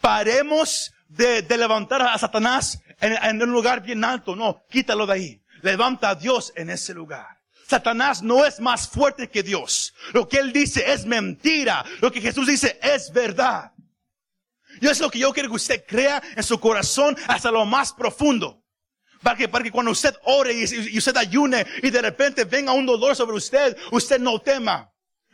[0.01, 4.35] Paremos de, de levantar a Satanás en, en, un lugar bien alto.
[4.35, 5.41] No, quítalo de ahí.
[5.61, 7.41] Levanta a Dios en ese lugar.
[7.67, 9.93] Satanás no es más fuerte que Dios.
[10.11, 11.85] Lo que él dice es mentira.
[12.01, 13.71] Lo que Jesús dice es verdad.
[14.81, 17.93] Y es lo que yo quiero que usted crea en su corazón hasta lo más
[17.93, 18.61] profundo.
[19.21, 22.85] Para que, para que cuando usted ore y, usted ayune y de repente venga un
[22.85, 24.90] dolor sobre usted, usted no tema.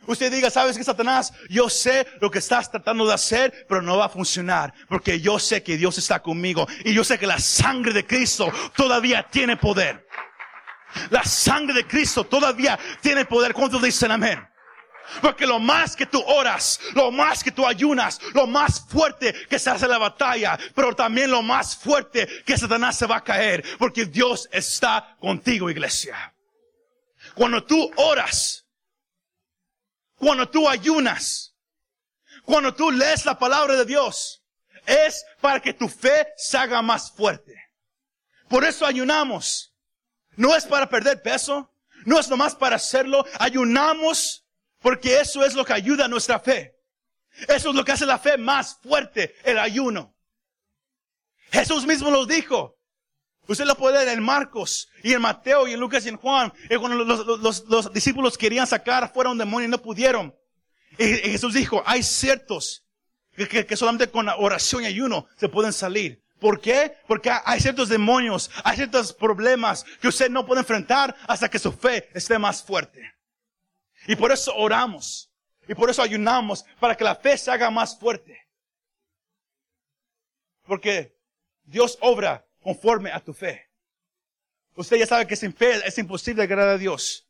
[0.08, 1.34] Usted diga, ¿sabes qué, Satanás?
[1.50, 4.72] Yo sé lo que estás tratando de hacer, pero no va a funcionar.
[4.88, 6.66] Porque yo sé que Dios está conmigo.
[6.84, 10.08] Y yo sé que la sangre de Cristo todavía tiene poder.
[11.10, 13.52] La sangre de Cristo todavía tiene poder.
[13.52, 14.48] ¿Cuántos dicen amén?
[15.20, 19.58] Porque lo más que tú oras, lo más que tú ayunas, lo más fuerte que
[19.58, 23.62] se hace la batalla, pero también lo más fuerte que Satanás se va a caer,
[23.78, 26.34] porque Dios está contigo, iglesia.
[27.34, 28.67] Cuando tú oras,
[30.18, 31.54] cuando tú ayunas,
[32.44, 34.42] cuando tú lees la palabra de Dios,
[34.86, 37.54] es para que tu fe se haga más fuerte.
[38.48, 39.74] Por eso ayunamos.
[40.36, 41.72] No es para perder peso,
[42.06, 43.24] no es nomás para hacerlo.
[43.38, 44.46] Ayunamos
[44.80, 46.76] porque eso es lo que ayuda a nuestra fe.
[47.48, 50.16] Eso es lo que hace la fe más fuerte, el ayuno.
[51.52, 52.77] Jesús mismo lo dijo.
[53.48, 56.52] Usted lo puede leer en Marcos y en Mateo y en Lucas y en Juan.
[56.68, 60.36] Y cuando los, discípulos querían sacar fuera un demonio y no pudieron.
[60.98, 62.84] Y, Jesús dijo, hay ciertos
[63.34, 66.22] que, que, solamente con oración y ayuno se pueden salir.
[66.38, 66.98] ¿Por qué?
[67.06, 71.72] Porque hay ciertos demonios, hay ciertos problemas que usted no puede enfrentar hasta que su
[71.72, 73.00] fe esté más fuerte.
[74.06, 75.32] Y por eso oramos.
[75.66, 78.46] Y por eso ayunamos, para que la fe se haga más fuerte.
[80.64, 81.16] Porque
[81.64, 83.68] Dios obra conforme a tu fe.
[84.74, 87.26] Usted ya sabe que sin fe es imposible agradar a Dios.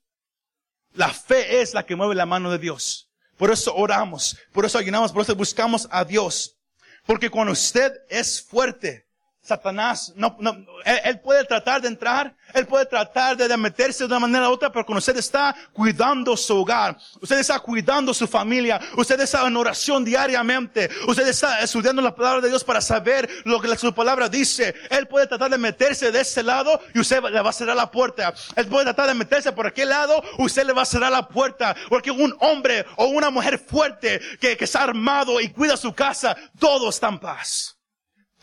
[0.92, 3.08] La fe es la que mueve la mano de Dios.
[3.36, 6.58] Por eso oramos, por eso ayunamos, por eso buscamos a Dios.
[7.06, 9.07] Porque cuando usted es fuerte,
[9.48, 14.20] Satanás, no, no, él, puede tratar de entrar, él puede tratar de, meterse de una
[14.20, 18.78] manera u otra, pero cuando usted está cuidando su hogar, usted está cuidando su familia,
[18.94, 23.58] usted está en oración diariamente, usted está estudiando la palabra de Dios para saber lo
[23.58, 27.40] que su palabra dice, él puede tratar de meterse de ese lado y usted le
[27.40, 28.34] va a cerrar la puerta.
[28.54, 31.74] Él puede tratar de meterse por aquel lado, usted le va a cerrar la puerta.
[31.88, 36.36] Porque un hombre o una mujer fuerte que, que está armado y cuida su casa,
[36.58, 37.77] todo está en paz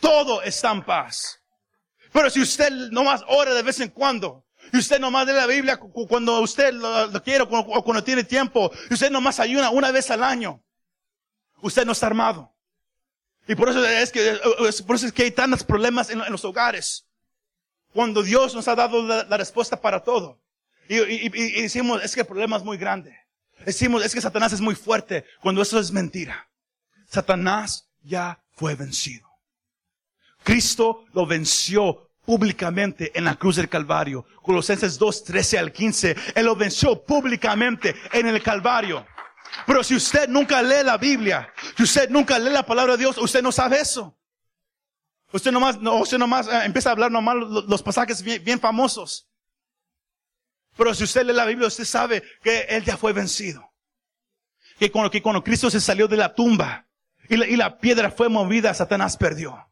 [0.06, 1.42] todo está en paz.
[2.14, 5.78] Pero si usted nomás ora de vez en cuando, y usted nomás lee la Biblia
[5.78, 10.24] cuando usted lo, quiere o cuando tiene tiempo, y usted nomás ayuna una vez al
[10.24, 10.64] año,
[11.62, 12.56] usted no está armado.
[13.48, 14.40] Y por eso es que,
[14.86, 17.08] por eso es que hay tantos problemas en, los hogares.
[17.92, 20.40] Cuando Dios nos ha dado la, respuesta para todo.
[20.88, 23.18] Y, y, decimos, es que el problema es muy grande.
[23.66, 26.48] Decimos, es que Satanás es muy fuerte, cuando eso es mentira.
[27.08, 29.35] Satanás ya fue vencido.
[30.46, 34.28] Cristo lo venció públicamente en la cruz del Calvario.
[34.44, 36.16] Colosenses 2, 13 al 15.
[36.36, 39.06] Él lo venció públicamente en el Calvario.
[39.66, 43.18] Pero si usted nunca lee la Biblia, si usted nunca lee la palabra de Dios,
[43.18, 44.16] usted no sabe eso.
[45.32, 49.28] Usted nomás, no, usted nomás eh, empieza a hablar nomás los, pasajes bien, famosos.
[50.78, 53.68] Pero si usted lee la Biblia, usted sabe que Él ya fue vencido.
[54.78, 56.86] Que cuando, que cuando Cristo se salió de la tumba
[57.30, 59.66] y la piedra fue movida, Satanás perdió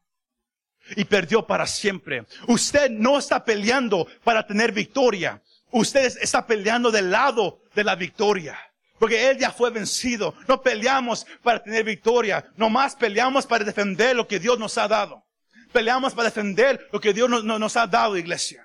[0.95, 2.25] y perdió para siempre.
[2.47, 5.41] Usted no está peleando para tener victoria.
[5.71, 8.57] Usted está peleando del lado de la victoria.
[8.99, 10.35] Porque Él ya fue vencido.
[10.47, 12.45] No peleamos para tener victoria.
[12.55, 15.25] Nomás peleamos para defender lo que Dios nos ha dado.
[15.71, 18.63] Peleamos para defender lo que Dios nos, ha dado, iglesia.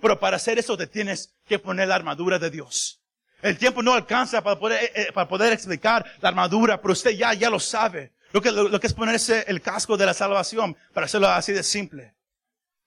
[0.00, 3.00] Pero para hacer eso te tienes que poner la armadura de Dios.
[3.40, 7.10] El tiempo no alcanza para poder, eh, eh, para poder explicar la armadura, pero usted
[7.12, 8.13] ya, ya lo sabe.
[8.34, 11.62] Lo que, lo, que es ponerse el casco de la salvación, para hacerlo así de
[11.62, 12.16] simple.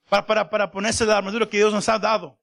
[0.10, 2.38] Para, para, para ponerse la armadura que Dios nos ha dado.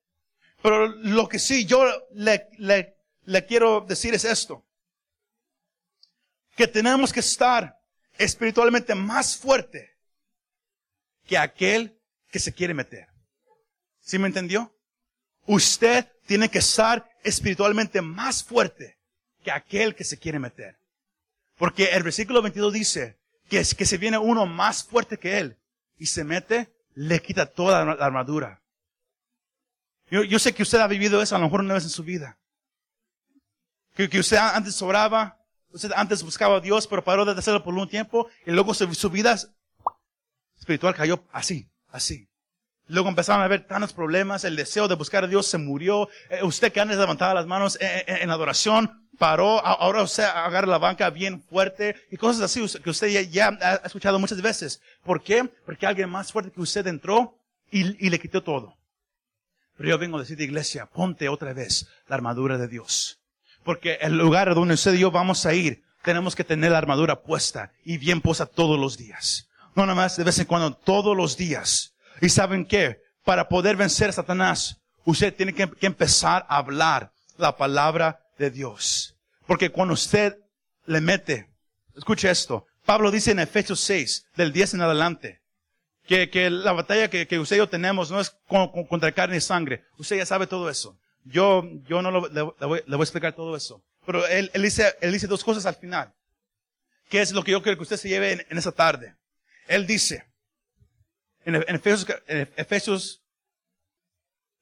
[0.62, 4.64] Pero lo que sí yo le, le, le quiero decir es esto.
[6.56, 7.78] Que tenemos que estar
[8.16, 9.98] espiritualmente más fuerte
[11.26, 13.08] que aquel que se quiere meter.
[14.00, 14.74] ¿Sí me entendió?
[15.44, 18.96] Usted tiene que estar espiritualmente más fuerte
[19.42, 20.78] que aquel que se quiere meter.
[21.56, 25.56] Porque el versículo 22 dice que, es, que se viene uno más fuerte que él
[25.96, 28.62] y se mete, le quita toda la armadura.
[30.10, 32.02] Yo, yo sé que usted ha vivido eso a lo mejor una vez en su
[32.02, 32.38] vida.
[33.94, 35.38] Que, usted antes sobraba,
[35.70, 38.92] usted antes buscaba a Dios, pero paró de hacerlo por un tiempo y luego su,
[38.92, 39.36] su vida
[40.58, 42.28] espiritual cayó así, así.
[42.86, 46.08] Luego empezaron a haber tantos problemas, el deseo de buscar a Dios se murió.
[46.28, 51.11] Eh, usted que antes levantaba las manos en adoración, paró, ahora usted agarra la banca
[51.11, 54.81] bien fuerte y cosas así que usted ya, ha escuchado muchas veces.
[55.03, 55.44] ¿Por qué?
[55.64, 57.38] Porque alguien más fuerte que usted entró
[57.70, 58.77] y, le quitó todo.
[59.77, 63.20] Pero yo vengo a decir de iglesia, ponte otra vez la armadura de Dios.
[63.64, 67.22] Porque el lugar donde usted y yo vamos a ir, tenemos que tener la armadura
[67.22, 69.48] puesta y bien puesta todos los días.
[69.74, 71.94] No nada más de vez en cuando, todos los días.
[72.20, 73.00] ¿Y saben qué?
[73.24, 79.16] Para poder vencer a Satanás, usted tiene que empezar a hablar la palabra de Dios.
[79.47, 80.37] Porque cuando usted
[80.87, 81.51] le mete,
[81.97, 85.42] escuche esto, Pablo dice en Efesios 6, del 10 en adelante,
[86.07, 89.40] que, que la batalla que, que, usted y yo tenemos no es contra carne y
[89.40, 89.85] sangre.
[89.99, 90.99] Usted ya sabe todo eso.
[91.25, 93.83] Yo, yo no lo, le, voy, le, voy, a explicar todo eso.
[94.05, 96.12] Pero él, él, dice, él dice dos cosas al final.
[97.09, 99.16] ¿Qué es lo que yo quiero que usted se lleve en, en esa tarde?
[99.66, 100.27] Él dice,
[101.44, 103.23] en, en Efesios, en Efesios,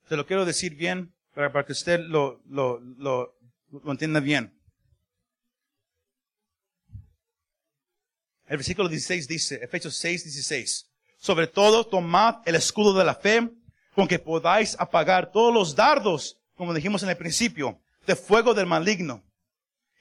[0.08, 3.36] se lo quiero decir bien para, para que usted lo, lo, lo,
[3.72, 4.58] lo entienda bien.
[8.46, 13.50] El versículo 16 dice, Efesios 6, 16, sobre todo tomad el escudo de la fe
[13.94, 18.66] con que podáis apagar todos los dardos, como dijimos en el principio, de fuego del
[18.66, 19.22] maligno.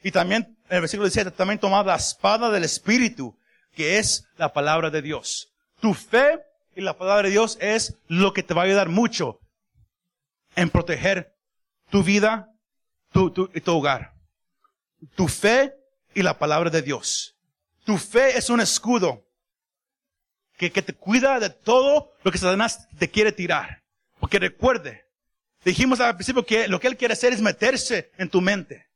[0.04, 3.38] Y también, en el versículo 17, también tomad la espada del Espíritu,
[3.74, 5.54] que es la palabra de Dios.
[5.80, 6.40] Tu fe
[6.76, 9.40] y la palabra de Dios es lo que te va a ayudar mucho
[10.56, 11.36] en proteger
[11.90, 12.51] tu vida
[13.12, 14.14] tu, tu, tu hogar.
[15.16, 15.74] Tu fe
[16.14, 17.36] y la palabra de Dios.
[17.86, 19.28] Tu fe es un escudo
[20.58, 23.84] que, que te cuida de todo lo que Satanás te quiere tirar.
[24.20, 25.06] Porque recuerde,
[25.66, 28.88] dijimos al principio que lo que él quiere hacer es meterse en tu mente.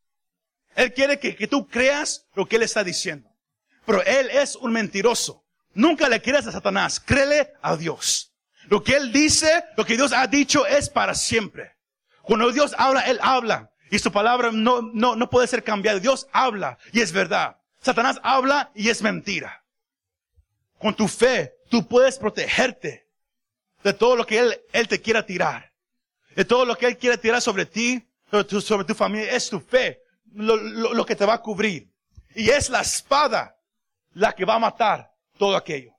[0.76, 3.30] Él quiere que, que tú creas lo que él está diciendo.
[3.86, 5.44] Pero él es un mentiroso.
[5.74, 8.34] Nunca le creas a Satanás, créele a Dios.
[8.68, 11.76] Lo que él dice, lo que Dios ha dicho es para siempre.
[12.22, 13.72] Cuando Dios habla, él habla.
[13.92, 16.00] Y su palabra no, no, no puede ser cambiada.
[16.00, 17.58] Dios habla y es verdad.
[17.82, 19.64] Satanás habla y es mentira.
[20.80, 23.08] Con tu fe, tú puedes protegerte
[23.84, 25.72] de todo lo que Él, él te quiera tirar.
[26.36, 29.32] De todo lo que Él quiere tirar sobre ti, sobre tu, sobre tu familia.
[29.32, 30.02] Es tu fe
[30.34, 31.90] lo, lo, lo que te va a cubrir.
[32.34, 33.56] Y es la espada
[34.14, 35.94] la que va a matar todo aquello.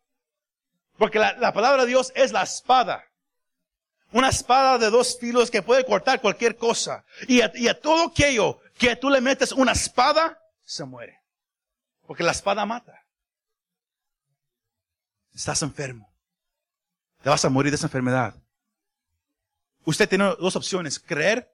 [0.98, 3.04] Porque la, la, palabra de Dios es la espada.
[4.12, 7.04] Una espada de dos filos que puede cortar cualquier cosa.
[7.26, 11.20] Y a, todo aquello que tú le metes una espada, se muere.
[12.06, 13.04] Porque la espada mata.
[15.34, 16.08] Estás enfermo.
[17.22, 18.34] Te vas a morir de esa enfermedad.
[19.84, 20.98] Usted tiene dos opciones.
[20.98, 21.52] Creer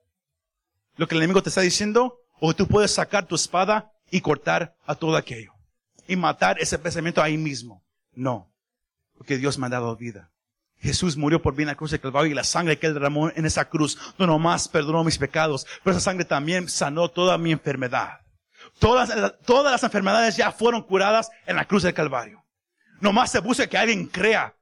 [0.95, 4.75] lo que el enemigo te está diciendo o tú puedes sacar tu espada y cortar
[4.85, 5.53] a todo aquello.
[6.07, 7.83] Y matar ese pensamiento ahí mismo.
[8.13, 8.53] No.
[9.17, 10.32] Porque Dios me ha dado vida.
[10.83, 13.29] Jesús murió por mí en la cruz de Calvario y la sangre que él derramó
[13.29, 17.53] en esa cruz no nomás perdonó mis pecados, pero esa sangre también sanó toda mi
[17.53, 18.19] enfermedad.
[18.79, 19.11] Todas,
[19.45, 22.43] todas las enfermedades ya fueron curadas en la cruz del Calvario.
[22.99, 24.55] Nomás se busca que alguien crea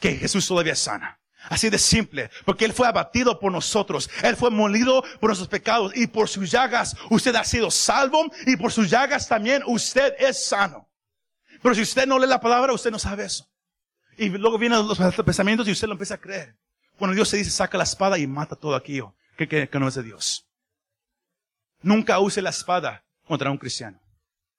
[0.00, 1.20] que Jesús todavía sana.
[1.50, 5.92] Así de simple, porque Él fue abatido por nosotros, Él fue molido por nuestros pecados
[5.94, 10.46] y por sus llagas usted ha sido salvo y por sus llagas también usted es
[10.46, 10.88] sano.
[11.62, 13.48] Pero si usted no lee la palabra, usted no sabe eso.
[14.18, 16.56] Y luego vienen los pensamientos y usted lo empieza a creer.
[16.98, 19.86] Cuando Dios se dice, saca la espada y mata todo aquello que, que, que no
[19.86, 20.44] es de Dios.
[21.80, 24.00] Nunca use la espada contra un cristiano.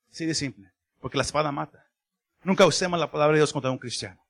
[0.10, 0.72] Así de simple.
[1.02, 1.86] Porque la espada mata.
[2.44, 4.22] Nunca usemos la palabra de Dios contra un cristiano.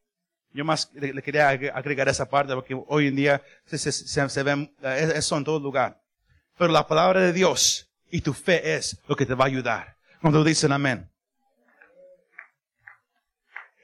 [0.52, 4.74] Yo más le, quería agregar esa parte porque hoy en día se, se, se, ven
[4.82, 6.02] eso en todo lugar.
[6.58, 9.98] Pero la palabra de Dios y tu fe es lo que te va a ayudar.
[10.22, 11.08] Cuando dicen amén.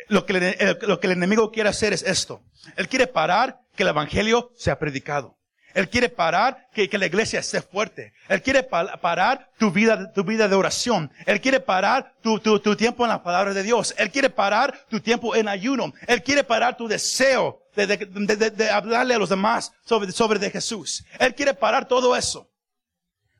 [0.08, 2.43] Lo que, el, lo que el enemigo quiere hacer es esto.
[2.76, 5.38] Él quiere parar que el evangelio sea predicado.
[5.76, 8.14] Él quiere parar que, que la iglesia esté fuerte.
[8.30, 11.12] Él quiere pa parar tu vida, tu vida de oración.
[11.26, 13.93] Él quiere parar tu, tu, tu, tiempo en la palabra de Dios.
[13.97, 15.93] Él quiere parar tu tiempo en ayuno.
[16.08, 20.39] Él quiere parar tu deseo de, de, de, de hablarle a los demás sobre, sobre
[20.39, 21.03] de Jesús.
[21.20, 22.49] Él quiere parar todo eso.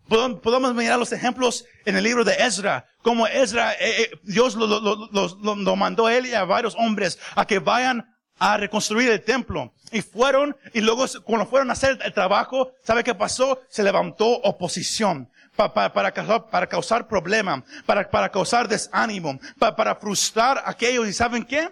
[0.08, 4.66] Podemos mirar los ejemplos en el libro de Ezra, como Ezra, eh, eh, Dios lo,
[4.66, 8.04] lo, lo, lo, mandó a él y a varios hombres a que vayan
[8.40, 9.76] a reconstruir el templo.
[9.92, 13.62] Y fueron, y luego cuando fueron a hacer el trabajo, ¿sabe qué pasó?
[13.70, 15.30] Se levantó oposición.
[15.56, 20.72] Pa, pa, para, causar, para causar problema, para, para causar desánimo, pa, para frustrar a
[20.72, 21.08] aquellos.
[21.08, 21.70] ¿Y saben qué?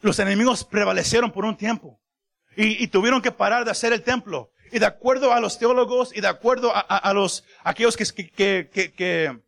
[0.00, 2.00] Los enemigos prevalecieron por un tiempo.
[2.56, 4.52] Y, y, tuvieron que parar de hacer el templo.
[4.72, 8.06] Y de acuerdo a los teólogos y de acuerdo a, a, a los, aquellos que,
[8.06, 9.38] que, que, que,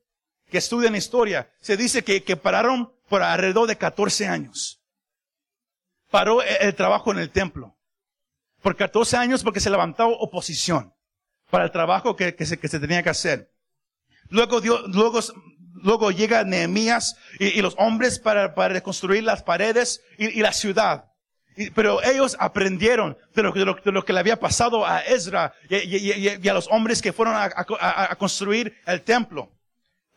[0.52, 4.82] que estudian historia, se dice que, que pararon por alrededor de 14 años
[6.12, 7.74] paró el trabajo en el templo.
[8.60, 10.94] Por 14 años porque se levantó oposición
[11.50, 13.50] para el trabajo que, que, se, que se, tenía que hacer.
[14.28, 15.18] Luego, dio, luego,
[15.74, 20.52] luego llega Nehemías y, y, los hombres para, para reconstruir las paredes y, y la
[20.52, 21.06] ciudad.
[21.74, 25.54] Pero ellos aprendieron de lo, de, lo, de lo, que le había pasado a Ezra
[25.68, 29.50] y, y a los hombres que fueron a, a, a, construir el templo.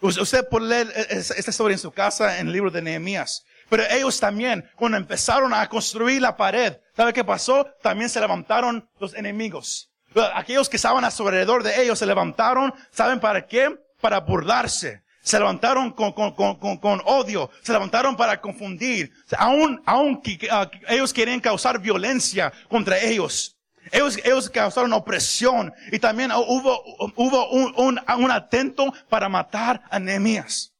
[0.02, 3.44] Usted puede leer esta historia en su casa en el libro de Nehemías.
[3.70, 7.66] Pero ellos también, cuando empezaron a construir la pared, ¿sabe qué pasó?
[7.82, 9.90] También se levantaron los enemigos.
[10.34, 13.76] Aquellos que estaban a su alrededor de ellos se levantaron, ¿saben para qué?
[14.00, 15.04] Para burlarse.
[15.22, 17.50] Se levantaron con, con, con, con odio.
[17.64, 19.12] Se levantaron para confundir.
[19.36, 23.55] Aún, aún uh, ellos querían causar violencia contra ellos.
[23.96, 25.74] Ellos, ellos causaron opresión.
[25.92, 26.84] Y también hubo,
[27.16, 30.74] hubo un, un, un atento para matar a Nehemías.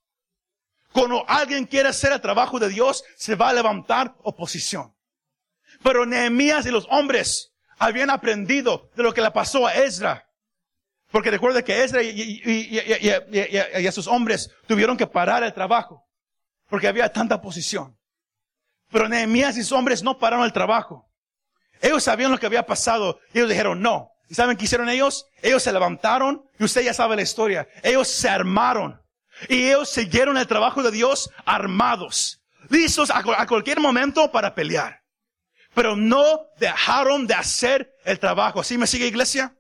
[0.92, 4.94] Cuando alguien quiere hacer el trabajo de Dios, se va a levantar oposición.
[5.84, 10.26] Pero Nehemías y los hombres habían aprendido de lo que le pasó a Ezra.
[11.12, 15.54] Porque recuerda que Ezra y, y, y, y, a sus hombres tuvieron que parar el
[15.54, 16.04] trabajo.
[16.68, 17.98] Porque había tanta oposición.
[18.92, 21.05] Pero Nehemías y sus hombres no pararon el trabajo.
[21.86, 23.20] Ellos sabían lo que había pasado.
[23.32, 24.10] Ellos dijeron no.
[24.28, 25.28] ¿Y saben qué hicieron ellos?
[25.44, 26.44] Ellos se levantaron.
[26.58, 27.68] Y usted ya sabe la historia.
[27.84, 29.00] Ellos se armaron.
[29.50, 35.02] Y ellos siguieron el trabajo de Dios armados, listos a, a cualquier momento para pelear.
[35.76, 38.62] Pero no dejaron de hacer el trabajo.
[38.62, 39.55] ¿Así me sigue iglesia?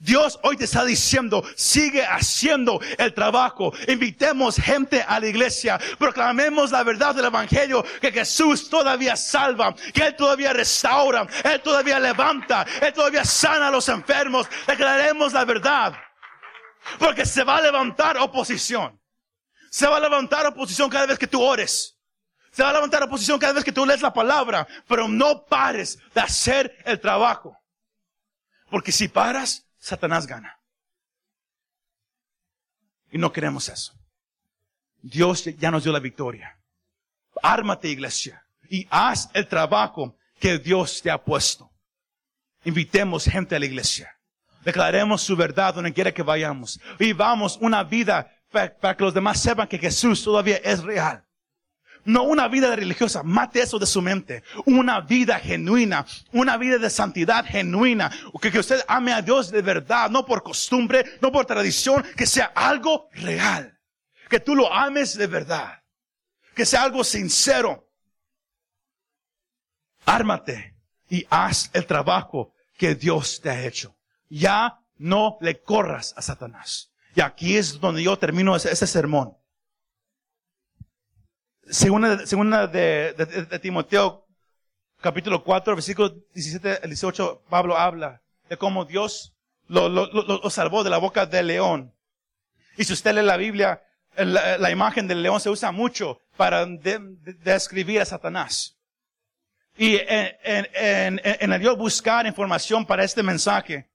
[0.00, 3.72] Dios hoy te está diciendo, sigue haciendo el trabajo.
[3.88, 5.78] Invitemos gente a la iglesia.
[5.98, 11.98] Proclamemos la verdad del evangelio, que Jesús todavía salva, que Él todavía restaura, Él todavía
[11.98, 14.46] levanta, Él todavía sana a los enfermos.
[14.66, 15.94] Declaremos la verdad.
[16.98, 18.98] Porque se va a levantar oposición.
[19.70, 21.98] Se va a levantar oposición cada vez que tú ores.
[22.50, 24.66] Se va a levantar oposición cada vez que tú lees la palabra.
[24.86, 27.56] Pero no pares de hacer el trabajo.
[28.70, 30.58] Porque si paras, Satanás gana.
[33.10, 33.94] Y no queremos eso.
[35.00, 36.58] Dios ya nos dio la victoria.
[37.42, 41.70] Ármate, iglesia, y haz el trabajo que Dios te ha puesto.
[42.64, 44.18] Invitemos gente a la iglesia.
[44.64, 46.80] Declaremos su verdad donde quiera que vayamos.
[46.98, 51.24] Vivamos una vida para, que los demás sepan que Jesús todavía es real.
[52.08, 54.42] No una vida religiosa, mate eso de su mente.
[54.64, 58.10] Una vida genuina, una vida de santidad genuina.
[58.40, 62.46] Que, usted ame a Dios de verdad, no por costumbre, no por tradición, que sea
[62.54, 63.78] algo real.
[64.30, 65.82] Que tú lo ames de verdad.
[66.54, 67.90] Que sea algo sincero.
[70.06, 70.76] Ármate
[71.10, 73.98] y haz el trabajo que Dios te ha hecho.
[74.30, 76.90] Ya no le corras a Satanás.
[77.14, 79.36] Y aquí es donde yo termino ese, sermón.
[81.70, 84.26] Segunda, segunda de, de, Timoteo,
[85.00, 89.34] capítulo 4, versículo 17 al 18, Pablo habla de cómo Dios
[89.66, 91.94] lo, lo, lo, salvó de la boca del león.
[92.78, 93.82] Y si usted lee la Biblia,
[94.16, 98.78] la, la imagen del león se usa mucho para describir a Satanás.
[99.76, 103.90] Y en, en, en, el yo buscar información para este mensaje,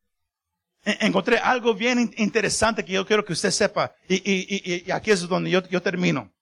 [0.83, 3.95] encontré algo bien interesante que yo quiero que usted sepa.
[4.07, 6.32] Y, y, y aquí es donde yo, yo termino.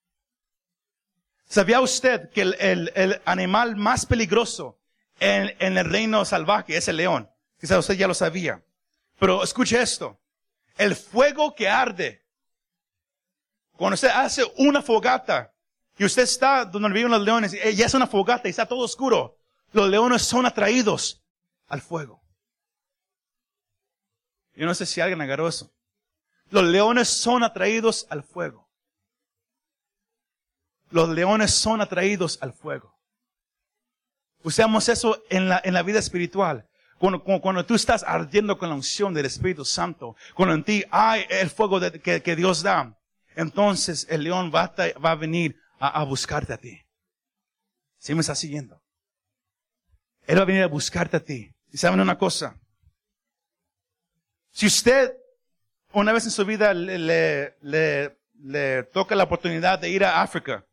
[1.51, 4.79] ¿Sabía usted que el, el, el animal más peligroso
[5.19, 7.29] en, en, el reino salvaje es el león?
[7.59, 8.63] Quizás usted ya lo sabía.
[9.19, 10.17] Pero escuche esto.
[10.77, 12.25] El fuego que arde.
[13.73, 15.53] Cuando usted hace una fogata
[15.97, 18.85] y usted está donde viven los leones, y ya es una fogata y está todo
[18.85, 19.37] oscuro.
[19.73, 21.21] Los leones son atraídos
[21.67, 22.23] al fuego.
[24.55, 25.69] Yo no sé si alguien agarró eso.
[26.49, 28.70] Los leones son atraídos al fuego.
[30.91, 32.95] Los leones son atraídos al fuego.
[34.43, 36.67] Usamos eso en la, en la vida espiritual.
[36.97, 41.25] Cuando, cuando, tú estás ardiendo con la unción del Espíritu Santo, cuando en ti hay
[41.29, 42.95] el fuego que, que, Dios da,
[43.35, 46.79] entonces el león va a, va a venir a, buscarte a ti.
[47.97, 48.81] ¿Sí me está siguiendo?
[50.27, 51.51] Él va a venir a buscarte a ti.
[51.71, 52.55] Y saben una cosa.
[54.51, 55.11] Si usted
[55.93, 56.97] una vez en su vida le,
[57.61, 60.65] le, le, toca la oportunidad de ir a África,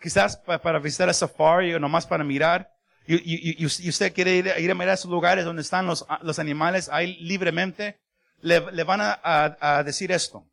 [0.00, 2.70] quizás para, visitar a safari o nomás para mirar,
[3.06, 6.38] y, y, y, usted quiere ir, ir, a mirar esos lugares donde están los, los
[6.38, 7.98] animales ahí libremente,
[8.42, 10.44] le, le van a, a, a decir esto.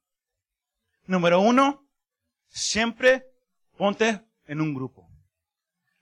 [1.06, 1.86] Número uno,
[2.48, 3.26] siempre
[3.78, 5.10] ponte en un grupo.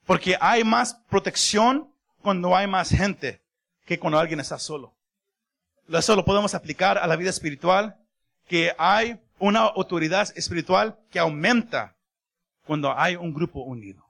[0.05, 1.91] Porque hay más protección
[2.21, 3.41] cuando hay más gente
[3.85, 4.95] que cuando alguien está solo.
[5.89, 7.97] Eso lo podemos aplicar a la vida espiritual,
[8.47, 11.92] que hay una autoridad espiritual que aumenta
[12.65, 14.05] cuando hay un grupo unido.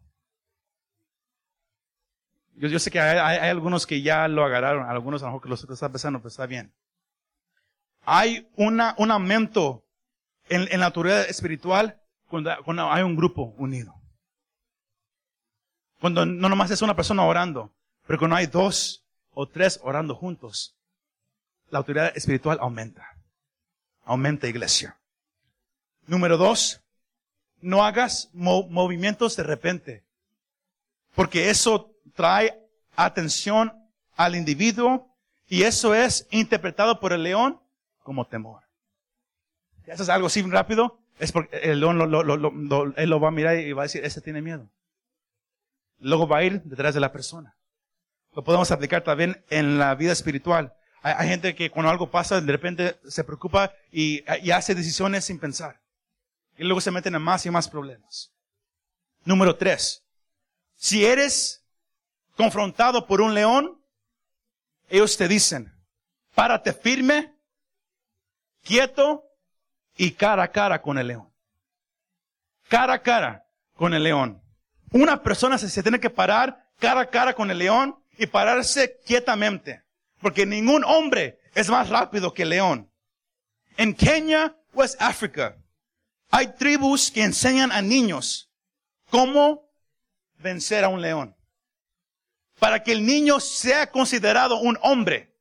[2.56, 5.44] Yo, yo sé que hay, hay, algunos que ya lo agarraron, algunos a lo mejor
[5.44, 6.74] que los están pensando, pero está bien.
[8.06, 9.86] Hay una, un aumento
[10.50, 13.96] en, en la autoridad espiritual cuando, cuando hay un grupo unido.
[16.00, 17.74] Cuando no nomás es una persona orando,
[18.06, 20.76] pero cuando hay dos o tres orando juntos,
[21.70, 23.08] la autoridad espiritual aumenta.
[24.04, 25.00] Aumenta iglesia.
[26.06, 26.83] Número dos,
[27.64, 30.04] no hagas movimientos de repente,
[31.16, 32.60] porque eso trae
[32.96, 33.74] atención
[34.16, 35.10] al individuo
[35.48, 37.60] y eso es interpretado por el león
[38.04, 38.62] como temor.
[39.86, 43.84] Eso es algo así rápido, es porque el león lo, va a mirar y va
[43.84, 44.70] a decir, ese tiene miedo.
[46.00, 47.56] Luego va a ir detrás de la persona.
[48.34, 50.74] Lo podemos aplicar también en la vida espiritual.
[51.02, 55.83] Hay, gente que cuando algo pasa, de repente se preocupa y, hace decisiones sin pensar.
[56.58, 58.32] Y luego se meten en más y más problemas.
[59.26, 60.04] Número tres.
[60.76, 61.64] Si eres
[62.36, 63.82] confrontado por un león,
[64.90, 65.74] ellos te dicen,
[66.36, 67.34] párate firme,
[68.64, 69.24] quieto
[69.96, 71.32] y cara a cara con el león.
[72.68, 73.46] Cara a cara
[73.76, 74.42] con el león.
[74.92, 79.84] Una persona se, tiene que parar cara a cara con el león y pararse quietamente.
[80.22, 82.92] Porque ningún hombre es más rápido que el león.
[83.78, 85.58] En Kenia, West Africa,
[86.34, 88.50] hay tribus que enseñan a niños
[89.12, 89.70] cómo
[90.40, 91.36] vencer a un león.
[92.58, 95.38] Para que el niño sea considerado un hombre.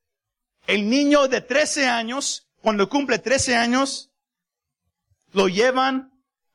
[0.67, 4.11] El niño de 13 años, cuando cumple 13 años,
[5.31, 6.11] lo llevan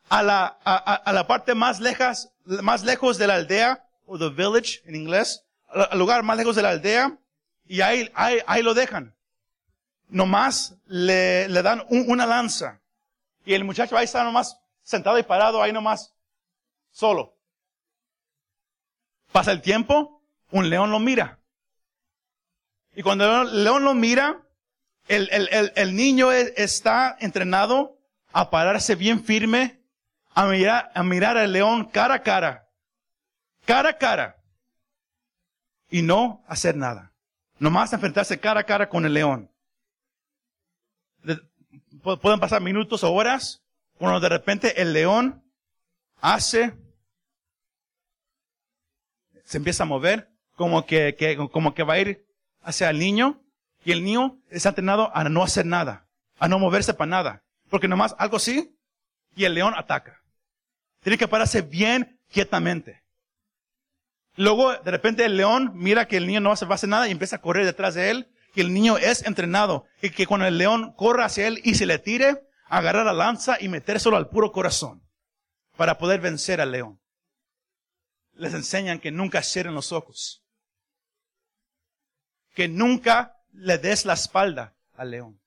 [0.09, 4.29] a la, a, a la parte más lejas, más lejos de la aldea, o the
[4.29, 7.19] village en inglés, al lugar más lejos de la aldea
[7.67, 9.17] y ahí, ahí, ahí lo dejan.
[10.09, 12.81] Nomás le, le dan una lanza
[13.45, 16.15] y el muchacho ahí está nomás sentado y parado ahí nomás
[16.91, 17.37] solo.
[19.33, 21.39] Pasa el tiempo, un león lo mira.
[22.95, 24.43] Y cuando el león lo mira,
[25.07, 27.99] el, el, el, el niño está entrenado
[28.33, 29.81] a pararse bien firme,
[30.35, 32.69] a mirar, a mirar al león cara a cara,
[33.65, 34.37] cara a cara,
[35.91, 37.13] y no hacer nada.
[37.59, 39.51] Nomás enfrentarse cara a cara con el león.
[42.17, 43.63] Pueden pasar minutos o horas
[43.99, 45.45] cuando de repente el león
[46.21, 46.75] hace,
[49.45, 52.27] se empieza a mover, como que, como que va a ir
[52.63, 53.43] hacia el niño,
[53.85, 57.45] y el niño está entrenado a no hacer nada, a no moverse para nada.
[57.71, 58.77] Porque nomás algo así,
[59.35, 60.23] y el león ataca.
[61.01, 63.03] Tiene que pararse bien quietamente.
[64.37, 67.13] Luego, de repente, el león mira que el niño no va a hacer nada y
[67.13, 68.29] empieza a correr detrás de él.
[68.59, 69.87] Y el niño es entrenado.
[70.03, 73.57] Y que cuando el león corra hacia él y se le tire, agarrar la lanza
[73.61, 75.09] y metérselo al puro corazón.
[75.77, 77.01] Para poder vencer al león.
[78.33, 80.43] Les enseñan que nunca cierren los ojos.
[82.57, 85.41] Que nunca le des la espalda al león.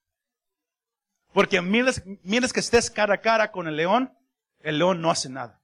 [1.34, 4.18] Porque mientras, que estés cara a cara con el león,
[4.62, 5.62] el león no hace nada.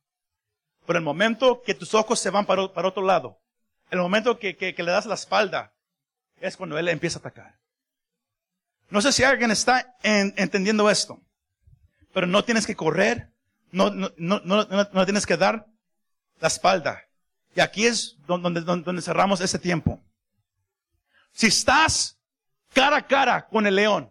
[0.86, 3.40] Pero el momento que tus ojos se van para, otro lado,
[3.90, 5.77] el momento que, le das la espalda,
[6.40, 7.58] es cuando él empieza a atacar.
[8.90, 11.20] No sé si alguien está entendiendo esto,
[12.14, 13.34] pero no tienes que correr,
[13.72, 15.68] no, no, no, no, tienes que dar
[16.40, 17.04] la espalda.
[17.54, 20.00] Y aquí es donde, donde, cerramos ese tiempo.
[21.34, 22.18] Si estás
[22.74, 24.10] cara a cara con el león,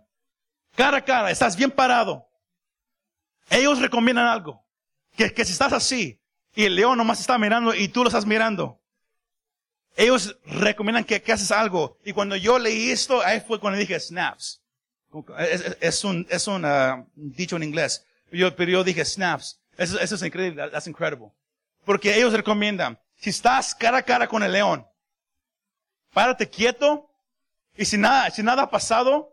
[0.75, 2.29] cara a cara, estás bien parado.
[3.49, 4.63] Ellos recomiendan algo.
[5.17, 6.21] Que, que si estás así
[6.55, 8.83] y el león nomás está mirando y tú lo estás mirando,
[9.97, 11.99] ellos recomiendan que, que haces algo.
[12.05, 14.63] Y cuando yo leí esto, ahí fue cuando dije snaps.
[15.39, 18.05] Es, es un, es un uh, dicho en inglés.
[18.31, 19.59] Yo, pero yo dije snaps.
[19.79, 20.69] Eso, eso es increíble.
[20.71, 21.33] That's incredible.
[21.85, 24.87] Porque ellos recomiendan, si estás cara a cara con el león,
[26.13, 27.11] párate quieto
[27.77, 29.33] y si nada, si nada ha pasado,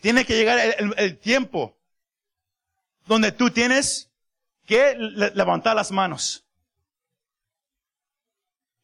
[0.00, 1.76] tiene que llegar el, tiempo
[3.06, 4.10] donde tú tienes
[4.66, 6.43] que levantar las manos.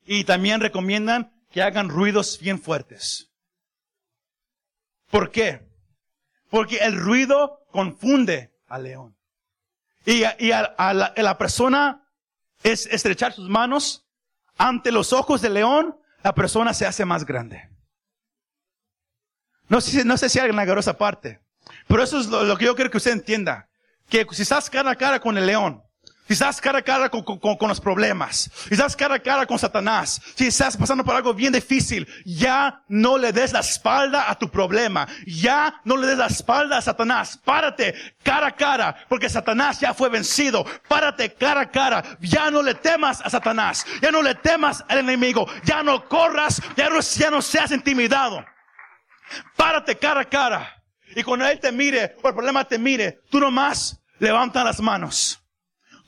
[0.05, 3.31] Y también recomiendan que hagan ruidos bien fuertes.
[5.11, 5.69] ¿Por qué?
[6.49, 9.17] Porque el ruido confunde al león.
[10.07, 10.35] Y, a,
[10.95, 12.09] la, persona
[12.63, 14.07] es estrechar sus manos
[14.57, 17.69] ante los ojos del león, la persona se hace más grande.
[19.69, 21.41] No sé, no sé si alguien agarró esa parte.
[21.87, 23.69] Pero eso es lo, que yo quiero que usted entienda.
[24.09, 25.83] Que si estás cara a cara con el león,
[26.35, 30.47] estás cara a cara con, con, los problemas, estás cara a cara con Satanás, si
[30.47, 35.07] estás pasando por algo bien difícil, ya no le des la espalda a tu problema,
[35.26, 39.95] ya no le des la espalda a Satanás, párate cara a cara, porque Satanás ya
[39.95, 44.35] fue vencido, párate cara a cara, ya no le temas a Satanás, ya no le
[44.35, 48.45] temas al enemigo, ya no corras, ya no, ya no seas intimidado.
[49.57, 50.83] Párate cara a cara.
[51.14, 55.39] Y cuando Él te mire, o el problema te mire, tú nomás levanta las manos.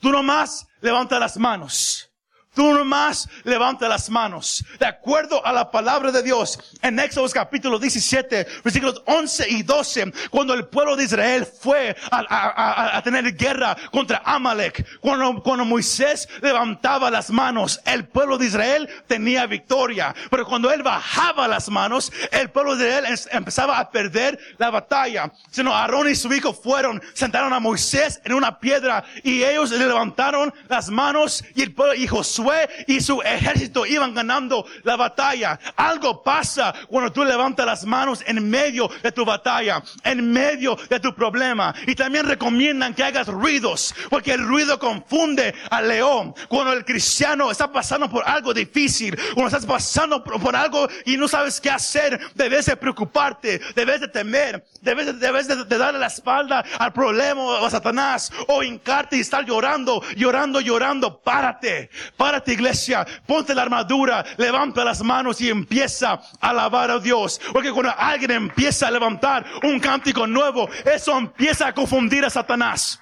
[0.03, 2.12] Tú nomás levanta las manos.
[2.53, 4.63] Tú nomás levanta las manos.
[4.79, 10.13] De acuerdo a la palabra de Dios, en Éxodo capítulo 17, versículos 11 y 12,
[10.29, 17.09] cuando el pueblo de Israel fue a, tener guerra contra Amalek, cuando, cuando Moisés levantaba
[17.09, 20.13] las manos, el pueblo de Israel tenía victoria.
[20.29, 25.31] Pero cuando él bajaba las manos, el pueblo de Israel empezaba a perder la batalla.
[25.49, 29.87] Sino Aarón y su hijo fueron, sentaron a Moisés en una piedra y ellos le
[29.87, 32.42] levantaron las manos y el pueblo y Josué
[32.87, 35.59] y su ejército iban ganando la batalla.
[35.75, 40.99] Algo pasa cuando tú levantas las manos en medio de tu batalla, en medio de
[40.99, 41.73] tu problema.
[41.87, 46.35] Y también recomiendan que hagas ruidos, porque el ruido confunde al león.
[46.47, 51.27] Cuando el cristiano está pasando por algo difícil, cuando estás pasando por, algo y no
[51.27, 56.07] sabes qué hacer, debes de preocuparte, debes de temer, debes, de, debes de, darle la
[56.07, 61.21] espalda al problema o a Satanás, o hincarte y estar llorando, llorando, llorando.
[61.21, 67.39] Párate, párate iglesia, ponte la armadura, levanta las manos y empieza a alabar a Dios.
[67.51, 72.99] Porque cuando alguien empieza a levantar un cántico nuevo, eso empieza a confundir a Satanás.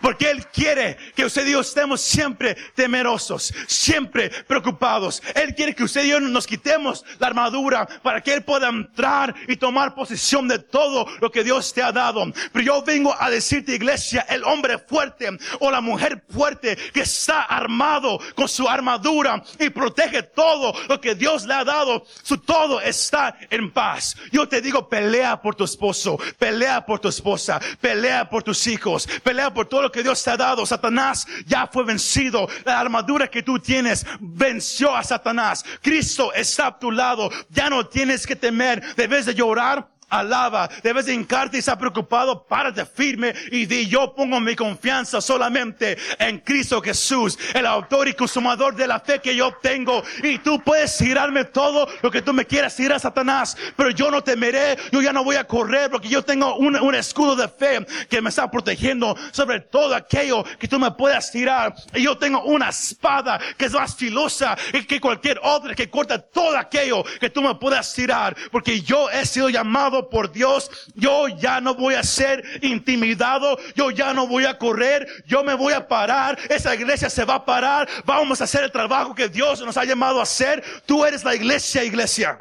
[0.00, 5.22] Porque Él quiere que usted y yo estemos siempre temerosos, siempre preocupados.
[5.34, 9.34] Él quiere que usted y yo nos quitemos la armadura para que Él pueda entrar
[9.48, 12.24] y tomar posesión de todo lo que Dios te ha dado.
[12.52, 15.28] Pero yo vengo a decirte, iglesia, el hombre fuerte
[15.58, 21.14] o la mujer fuerte que está armado con su armadura y protege todo lo que
[21.14, 24.16] Dios le ha dado, su todo está en paz.
[24.32, 29.08] Yo te digo, pelea por tu esposo, pelea por tu esposa, pelea por tus hijos,
[29.22, 30.66] pelea por todo lo que Dios te ha dado.
[30.66, 32.46] Satanás ya fue vencido.
[32.66, 35.64] La armadura que tú tienes venció a Satanás.
[35.80, 37.30] Cristo está a tu lado.
[37.48, 38.94] Ya no tienes que temer.
[38.96, 40.68] Debes de llorar alaba.
[40.82, 45.96] Debes de hincarte y estar preocupado, párate firme y di, yo pongo mi confianza solamente
[46.18, 50.02] en Cristo Jesús, el autor y consumador de la fe que yo tengo.
[50.22, 54.22] Y tú puedes tirarme todo lo que tú me quieras tirar Satanás, pero yo no
[54.22, 57.86] temeré, yo ya no voy a correr porque yo tengo un, un escudo de fe
[58.08, 61.74] que me está protegiendo sobre todo aquello que tú me puedas tirar.
[61.94, 64.56] Y yo tengo una espada que es más filosa
[64.86, 68.36] que cualquier otra que corta todo aquello que tú me puedas tirar.
[68.50, 70.70] Porque yo he sido llamado por Dios.
[70.94, 73.58] Yo ya no voy a ser intimidado.
[73.74, 75.06] Yo ya no voy a correr.
[75.26, 76.38] Yo me voy a parar.
[76.48, 77.88] Esa iglesia se va a parar.
[78.06, 80.64] Vamos a hacer el trabajo que Dios nos ha llamado a hacer.
[80.86, 82.38] Tú eres la iglesia, iglesia.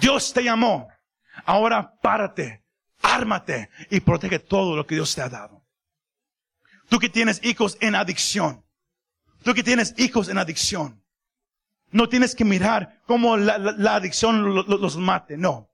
[0.00, 0.88] Dios te llamó.
[1.44, 2.62] Ahora párate,
[3.00, 5.64] ármate y protege todo lo que Dios te ha dado.
[6.88, 8.64] Tú que tienes hijos en adicción.
[9.42, 11.02] Tú que tienes hijos en adicción.
[11.90, 13.54] No tienes que mirar cómo la,
[13.94, 15.36] adicción lo- lo- los mate.
[15.36, 15.68] No.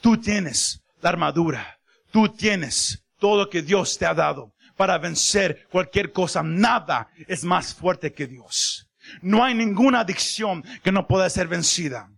[0.00, 1.78] Tú tienes la armadura.
[2.10, 6.42] Tú tienes todo lo que Dios te ha dado para vencer cualquier cosa.
[6.42, 8.88] Nada es más fuerte que Dios.
[9.22, 12.10] No hay ninguna adicción que no pueda ser vencida.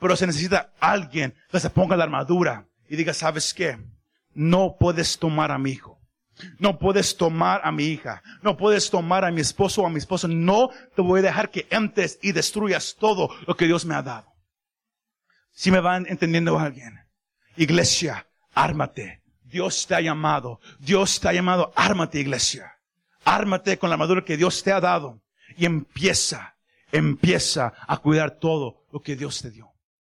[0.00, 3.78] Pero se necesita alguien que se ponga la armadura y diga, ¿sabes qué?
[4.34, 5.98] No puedes tomar a mi hijo.
[6.58, 8.22] No puedes tomar a mi hija.
[8.42, 10.28] No puedes tomar a mi esposo o a mi esposa.
[10.28, 14.02] No te voy a dejar que entres y destruyas todo lo que Dios me ha
[14.02, 14.32] dado.
[15.52, 17.03] Si me van entendiendo alguien.
[17.56, 19.22] Iglesia, ármate.
[19.42, 20.60] Dios te ha llamado.
[20.78, 21.72] Dios te ha llamado.
[21.76, 22.72] Ármate, iglesia.
[23.24, 25.22] Ármate con la armadura que Dios te ha dado.
[25.56, 26.56] Y empieza,
[26.90, 29.73] empieza a cuidar todo lo que Dios te dio.